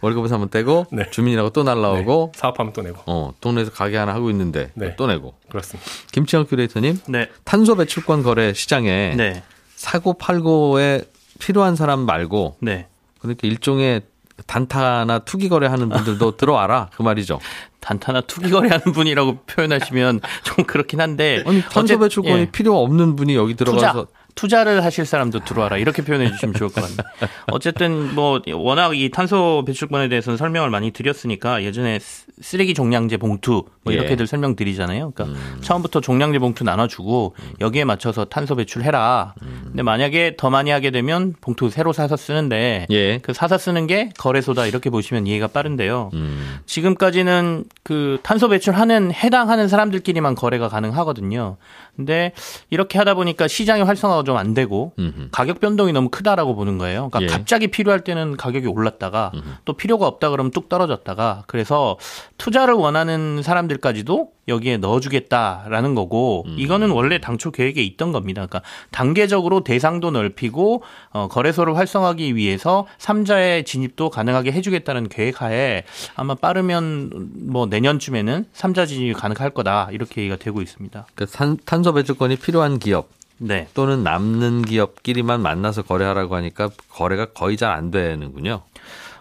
월급에서 0.00 0.34
한번 0.34 0.50
떼고 0.50 0.86
네. 0.92 1.10
주민이라고 1.10 1.50
또 1.50 1.62
날라오고 1.62 2.32
네. 2.34 2.38
사업하면 2.38 2.72
또 2.72 2.82
내고. 2.82 3.02
어, 3.06 3.32
동네에서 3.40 3.70
가게 3.70 3.96
하나 3.96 4.14
하고 4.14 4.30
있는데 4.30 4.70
네. 4.74 4.96
또 4.96 5.06
내고. 5.06 5.34
그렇습니다. 5.48 5.88
김치영 6.12 6.46
큐레이터님, 6.46 7.00
네. 7.08 7.28
탄소 7.44 7.76
배출권 7.76 8.22
거래 8.22 8.52
시장에 8.52 9.14
네. 9.16 9.42
사고 9.76 10.14
팔고에 10.14 11.02
필요한 11.38 11.76
사람 11.76 12.00
말고 12.00 12.56
네. 12.60 12.86
그러니까 13.18 13.46
일종의 13.46 14.02
단타나 14.46 15.20
투기 15.20 15.48
거래하는 15.48 15.88
분들도 15.88 16.36
들어와라 16.38 16.90
그 16.94 17.02
말이죠. 17.02 17.38
단타나 17.80 18.22
투기 18.22 18.50
거래하는 18.50 18.92
분이라고 18.92 19.40
표현하시면 19.46 20.20
좀 20.42 20.64
그렇긴 20.64 21.00
한데 21.00 21.42
아니 21.46 21.62
탄소 21.62 21.98
배출권이 21.98 22.40
예. 22.40 22.50
필요 22.50 22.82
없는 22.82 23.14
분이 23.14 23.34
여기 23.34 23.54
들어가서 23.54 24.06
투자, 24.34 24.64
를 24.64 24.82
하실 24.84 25.04
사람도 25.06 25.40
들어와라 25.40 25.76
이렇게 25.78 26.02
표현해 26.02 26.30
주시면 26.32 26.54
좋을 26.54 26.70
것 26.70 26.80
같습니다. 26.80 27.04
어쨌든 27.52 28.14
뭐 28.14 28.40
워낙 28.54 28.96
이 28.96 29.10
탄소 29.10 29.62
배출권에 29.66 30.08
대해서는 30.08 30.36
설명을 30.36 30.70
많이 30.70 30.90
드렸으니까 30.90 31.62
예전에 31.62 31.98
쓰- 31.98 32.24
쓰레기 32.40 32.74
종량제 32.74 33.18
봉투 33.18 33.64
뭐 33.82 33.92
예. 33.92 33.98
이렇게들 33.98 34.26
설명드리잖아요. 34.26 35.12
그러니까 35.14 35.38
처음부터 35.60 36.00
종량제 36.00 36.38
봉투 36.40 36.64
나눠주고 36.64 37.34
여기에 37.60 37.84
맞춰서 37.84 38.24
탄소 38.24 38.56
배출해라. 38.56 39.34
근데 39.64 39.82
만약에 39.82 40.34
더 40.36 40.50
많이 40.50 40.70
하게 40.70 40.90
되면 40.90 41.34
봉투 41.40 41.70
새로 41.70 41.92
사서 41.92 42.16
쓰는데 42.16 42.86
예. 42.90 43.18
그 43.18 43.32
사서 43.34 43.56
쓰는 43.58 43.86
게 43.86 44.08
거래소다 44.18 44.66
이렇게 44.66 44.90
보시면 44.90 45.26
이해가 45.28 45.46
빠른데요. 45.48 46.10
음, 46.14 46.58
지금까지는 46.66 47.64
그 47.82 48.18
탄소 48.22 48.48
배출하는 48.48 49.12
해당하는 49.12 49.68
사람들끼리만 49.68 50.34
거래가 50.34 50.68
가능하거든요. 50.68 51.56
근데 51.96 52.32
이렇게 52.70 52.98
하다 52.98 53.14
보니까 53.14 53.46
시장의 53.46 53.84
활성화가 53.84 54.23
좀 54.24 54.34
안 54.36 54.52
되고 54.54 54.92
음흠. 54.98 55.28
가격 55.30 55.60
변동이 55.60 55.92
너무 55.92 56.08
크다라고 56.08 56.54
보는 56.56 56.76
거예요. 56.78 57.08
그러니까 57.10 57.22
예. 57.22 57.26
갑자기 57.26 57.68
필요할 57.68 58.00
때는 58.00 58.36
가격이 58.36 58.66
올랐다가 58.66 59.32
또 59.64 59.74
필요가 59.74 60.06
없다 60.06 60.30
그러면 60.30 60.50
뚝 60.50 60.68
떨어졌다가 60.68 61.44
그래서 61.46 61.96
투자를 62.38 62.74
원하는 62.74 63.42
사람들까지도 63.42 64.30
여기에 64.48 64.76
넣어주겠다라는 64.78 65.94
거고 65.94 66.44
이거는 66.56 66.90
원래 66.90 67.18
당초 67.18 67.50
계획에 67.50 67.82
있던 67.82 68.12
겁니다. 68.12 68.46
그러니까 68.46 68.62
단계적으로 68.90 69.64
대상도 69.64 70.10
넓히고 70.10 70.82
어, 71.12 71.28
거래소를 71.28 71.76
활성화하기 71.76 72.36
위해서 72.36 72.86
삼자의 72.98 73.64
진입도 73.64 74.10
가능하게 74.10 74.52
해주겠다는 74.52 75.08
계획하에 75.08 75.84
아마 76.16 76.34
빠르면 76.34 77.30
뭐 77.46 77.66
내년쯤에는 77.66 78.46
삼자 78.52 78.84
진입이 78.86 79.14
가능할 79.14 79.50
거다 79.50 79.88
이렇게 79.92 80.20
얘기가 80.22 80.36
되고 80.36 80.60
있습니다. 80.60 81.06
그 81.14 81.26
탄, 81.26 81.56
탄소 81.64 81.92
배출권이 81.94 82.36
필요한 82.36 82.78
기업 82.78 83.08
네. 83.38 83.68
또는 83.74 84.02
남는 84.02 84.62
기업끼리만 84.62 85.40
만나서 85.42 85.82
거래하라고 85.82 86.36
하니까 86.36 86.70
거래가 86.90 87.26
거의 87.26 87.56
잘 87.56 87.74
안 87.74 87.90
되는군요. 87.90 88.62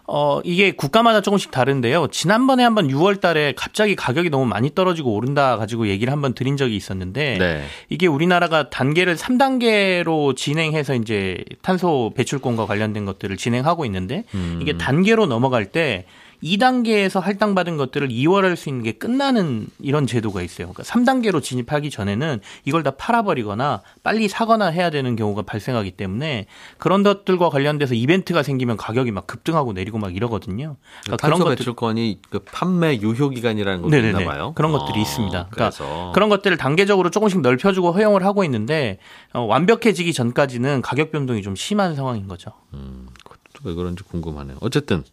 어, 0.06 0.42
이게 0.44 0.74
국가마다 0.74 1.22
조금씩 1.22 1.50
다른데요. 1.50 2.08
지난번에 2.12 2.62
한번 2.64 2.90
6월 2.90 3.22
달에 3.22 3.54
갑자기 3.56 3.96
가격이 3.96 4.30
너무 4.30 4.46
많이 4.46 4.76
떨어지고 4.76 5.14
오른다 5.16 5.56
가지고 5.58 5.88
얘기를 5.88 6.12
한번 6.12 6.34
드린 6.34 6.58
적이 6.58 6.76
있었는데 6.76 7.38
네. 7.40 7.64
이게 7.90 8.08
우리나라가 8.08 8.70
단계를 8.70 9.16
3단계로 9.16 10.36
진행해서 10.36 10.96
이제 10.96 11.44
탄소 11.62 12.12
배출권과 12.16 12.66
관련된 12.66 13.06
것들을 13.06 13.38
진행하고 13.38 13.86
있는데 13.86 14.26
음. 14.36 14.60
이게 14.62 14.78
단계로 14.78 15.26
넘어갈 15.26 15.66
때 15.66 16.06
2단계에서 16.44 17.22
할당받은 17.22 17.78
것들을 17.78 18.10
2월할 18.10 18.56
수 18.58 18.68
있는 18.70 18.84
게 18.84 18.92
끝나는 18.92 19.68
이런 19.80 20.06
제도가 20.06 20.42
있어요. 20.42 20.72
그러니까 20.72 20.84
3단계로 20.84 21.42
진입하기 21.42 21.90
전에는 21.90 22.42
이걸 22.66 22.84
다 22.84 22.92
팔아버리거나 22.92 23.82
빨리 24.04 24.28
사거나 24.28 24.66
해야 24.68 24.90
되는 24.90 25.16
경우가 25.16 25.44
발생하기 25.44 25.92
때문에 25.92 26.48
그런 26.78 27.04
것들과 27.04 27.50
관련돼서 27.50 27.96
이벤트가 27.96 28.44
생기면 28.44 28.76
가격이 28.78 29.12
막 29.12 29.26
급등하고 29.26 29.74
내리고 29.74 29.98
막 29.98 30.16
이러거든요. 30.16 30.76
그러니까 31.06 31.28
탄소 31.28 31.46
것들- 31.46 31.58
배출권이 31.58 32.20
그 32.30 32.40
판매 32.40 33.00
유효 33.00 33.30
기간이라는 33.30 33.82
것도 33.82 33.90
네네네. 33.90 34.22
있나 34.22 34.32
봐요. 34.32 34.52
그런 34.56 34.72
것들이 34.74 35.00
어, 35.00 35.02
있습니다. 35.02 35.48
그러니까 35.50 35.56
그래서 35.78 36.12
그런 36.14 36.30
것들을 36.30 36.58
단계적으로 36.58 37.10
조금씩 37.10 37.42
넓혀주고 37.42 37.92
허용을 37.94 38.24
하고 38.26 38.44
있는데 38.44 39.00
어, 39.32 39.42
완벽해지기 39.42 40.12
전까지는 40.14 40.82
가격 40.82 41.12
변동이 41.12 41.42
좀 41.42 41.56
심한 41.56 41.96
상황인 41.96 42.28
거죠. 42.28 42.52
그것도 42.72 43.40
왜 43.64 43.74
그런지 43.74 44.04
궁금하네요. 44.04 44.58
어쨌든 44.60 45.04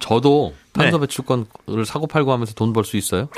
저도 0.00 0.54
탄소 0.72 0.96
네. 0.98 1.00
배출권을 1.06 1.84
사고 1.86 2.06
팔고 2.06 2.32
하면서 2.32 2.54
돈 2.54 2.72
벌 2.72 2.84
수 2.84 2.96
있어요? 2.96 3.28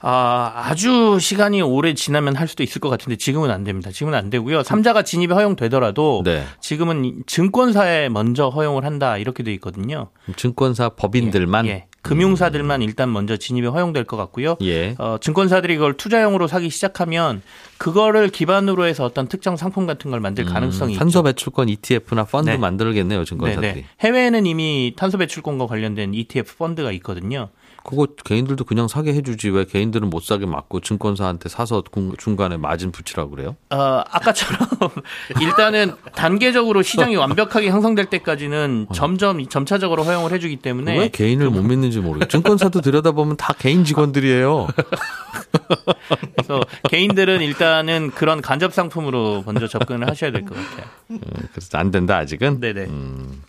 아, 0.00 0.52
아주 0.66 1.18
시간이 1.20 1.62
오래 1.62 1.94
지나면 1.94 2.36
할 2.36 2.48
수도 2.48 2.62
있을 2.62 2.80
것 2.80 2.88
같은데 2.90 3.16
지금은 3.16 3.50
안 3.50 3.64
됩니다. 3.64 3.90
지금은 3.90 4.14
안 4.18 4.28
되고요. 4.30 4.62
삼자가 4.62 5.02
진입이 5.02 5.32
허용되더라도 5.32 6.22
네. 6.24 6.44
지금은 6.60 7.22
증권사에 7.26 8.08
먼저 8.10 8.48
허용을 8.48 8.84
한다 8.84 9.16
이렇게 9.16 9.42
돼 9.42 9.52
있거든요. 9.54 10.10
증권사 10.36 10.90
법인들만 10.90 11.66
예. 11.66 11.86
금융사들만 12.02 12.82
일단 12.82 13.12
먼저 13.12 13.36
진입이 13.36 13.66
허용될 13.68 14.04
것 14.04 14.16
같고요. 14.16 14.56
예. 14.62 14.94
어, 14.98 15.18
증권사들이 15.20 15.74
이걸 15.74 15.96
투자용으로 15.96 16.48
사기 16.48 16.68
시작하면 16.68 17.42
그거를 17.78 18.28
기반으로 18.28 18.84
해서 18.86 19.04
어떤 19.04 19.28
특정 19.28 19.56
상품 19.56 19.86
같은 19.86 20.10
걸 20.10 20.20
만들 20.20 20.44
가능성이 20.44 20.94
음, 20.94 20.98
탄소. 20.98 21.22
배출권 21.22 21.68
ETF나 21.68 22.24
펀드 22.24 22.50
네. 22.50 22.56
만들겠네요, 22.56 23.24
증권사들이. 23.24 23.72
네네. 23.72 23.86
해외에는 24.00 24.46
이미 24.46 24.92
탄소 24.96 25.18
배출권과 25.18 25.66
관련된 25.66 26.14
ETF 26.14 26.56
펀드가 26.56 26.90
있거든요. 26.92 27.48
그거 27.84 28.06
개인들도 28.24 28.64
그냥 28.64 28.86
사게 28.86 29.12
해주지 29.14 29.50
왜 29.50 29.64
개인들은 29.64 30.08
못 30.08 30.22
사게 30.22 30.46
막고 30.46 30.80
증권사한테 30.80 31.48
사서 31.48 31.82
군- 31.90 32.14
중간에 32.16 32.56
마진 32.56 32.92
붙이라고 32.92 33.30
그래요? 33.30 33.56
어, 33.70 34.02
아까처럼 34.08 34.68
일단은 35.40 35.94
단계적으로 36.14 36.82
시장이 36.82 37.16
완벽하게 37.16 37.70
형성될 37.70 38.06
때까지는 38.06 38.86
점점 38.94 39.46
점차적으로 39.48 40.04
허용을 40.04 40.32
해주기 40.32 40.56
때문에 40.56 40.96
왜 40.98 41.08
개인을 41.08 41.50
못 41.50 41.62
믿는지 41.62 41.98
모르겠어요. 41.98 42.28
증권사도 42.28 42.80
들여다보면 42.82 43.36
다 43.36 43.52
개인 43.58 43.84
직원들이에요. 43.84 44.68
그래서 46.36 46.60
개인들은 46.88 47.40
일단은 47.40 48.10
그런 48.12 48.40
간접 48.40 48.72
상품으로 48.72 49.42
먼저 49.46 49.66
접근을 49.66 50.08
하셔야 50.08 50.30
될 50.30 50.44
것 50.44 50.54
같아요. 50.54 50.86
어, 51.10 51.18
그래서 51.52 51.78
안 51.78 51.90
된다 51.90 52.16
아직은. 52.18 52.60
네네. 52.60 52.84
음, 52.84 53.42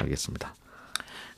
알겠습니다. 0.00 0.54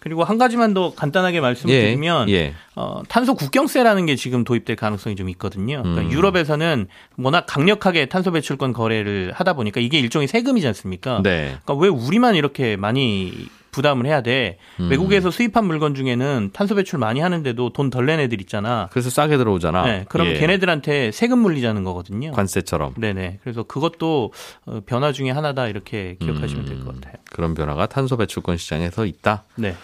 그리고 0.05 0.23
한 0.23 0.37
가지만 0.37 0.75
더 0.75 0.95
간단하게 0.95 1.41
말씀드리면 1.41 2.29
예, 2.29 2.35
예. 2.35 2.55
어, 2.77 3.01
탄소 3.09 3.35
국경세라는 3.35 4.05
게 4.05 4.17
지금 4.17 4.45
도입될 4.45 4.77
가능성이 4.77 5.17
좀 5.17 5.31
있거든요. 5.31 5.81
그러니까 5.83 6.03
음. 6.03 6.13
유럽에서는 6.13 6.89
워낙 7.17 7.47
강력하게 7.49 8.05
탄소 8.11 8.31
배출권 8.31 8.75
거래를 8.75 9.33
하다 9.35 9.55
보니까 9.55 9.81
이게 9.81 9.99
일종의 9.99 10.29
세금이지 10.29 10.67
않습니까? 10.67 11.23
네. 11.23 11.57
그러니까 11.65 11.75
왜 11.83 11.89
우리만 11.89 12.35
이렇게 12.35 12.77
많이 12.77 13.33
부담을 13.75 14.07
해야 14.07 14.23
돼? 14.23 14.59
음. 14.79 14.89
외국에서 14.91 15.31
수입한 15.33 15.67
물건 15.67 15.95
중에는 15.97 16.51
탄소 16.53 16.75
배출 16.77 16.99
많이 17.01 17.19
하는데도 17.21 17.73
돈 17.73 17.91
덜 17.91 18.07
낸 18.07 18.21
애들 18.21 18.41
있잖아. 18.41 18.89
그래서 18.93 19.11
싸게 19.11 19.37
들어오잖아. 19.37 19.83
네, 19.85 20.05
그러면 20.09 20.35
예. 20.35 20.39
걔네들한테 20.39 21.11
세금 21.11 21.41
물리자는 21.41 21.83
거거든요. 21.85 22.31
관세처럼. 22.33 22.95
네네. 22.97 23.39
그래서 23.43 23.63
그것도 23.65 24.33
어, 24.67 24.81
변화 24.87 25.11
중에 25.13 25.31
하나다 25.31 25.67
이렇게 25.69 26.17
기억하시면 26.21 26.65
될 26.67 26.77
음. 26.77 26.85
것 26.85 26.95
같아요. 26.95 27.15
그런 27.31 27.55
변화가 27.55 27.87
탄소 27.87 28.17
배출권 28.17 28.57
시장에서 28.59 29.05
있다. 29.07 29.45
네. 29.57 29.75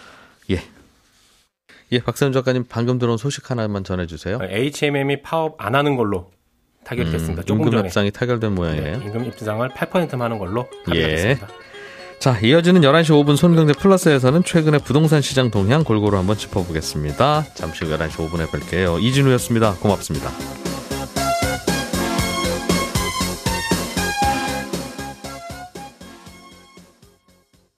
예. 0.49 0.61
예, 1.93 1.99
박세훈 1.99 2.31
작가님 2.31 2.65
방금 2.69 2.97
들어온 2.99 3.17
소식 3.17 3.51
하나만 3.51 3.83
전해주세요. 3.83 4.39
HMM이 4.41 5.21
파업 5.23 5.55
안 5.57 5.75
하는 5.75 5.95
걸로 5.97 6.31
음, 6.89 7.11
됐습니다. 7.11 7.43
조금 7.43 7.61
임금 7.61 7.71
전에 7.71 7.83
협상이 7.83 8.11
타결된 8.11 8.53
모양이에요. 8.55 8.97
네, 8.99 9.05
임금 9.05 9.25
입장을 9.25 9.67
8%만 9.69 10.21
하는 10.21 10.37
걸로 10.39 10.67
예. 10.95 11.01
타결됐습니다. 11.01 11.47
자, 12.21 12.37
이어지는 12.37 12.81
11시 12.81 13.09
5분 13.09 13.35
손경제 13.35 13.73
플러스에서는 13.73 14.43
최근의 14.43 14.81
부동산 14.81 15.23
시장 15.23 15.49
동향 15.49 15.83
골고루 15.83 16.15
한번 16.19 16.37
짚어보겠습니다. 16.37 17.47
잠시 17.55 17.83
후 17.83 17.97
11시 17.97 18.11
5분에 18.11 18.45
뵐게요. 18.45 19.01
이진우였습니다. 19.01 19.73
고맙습니다. 19.79 20.29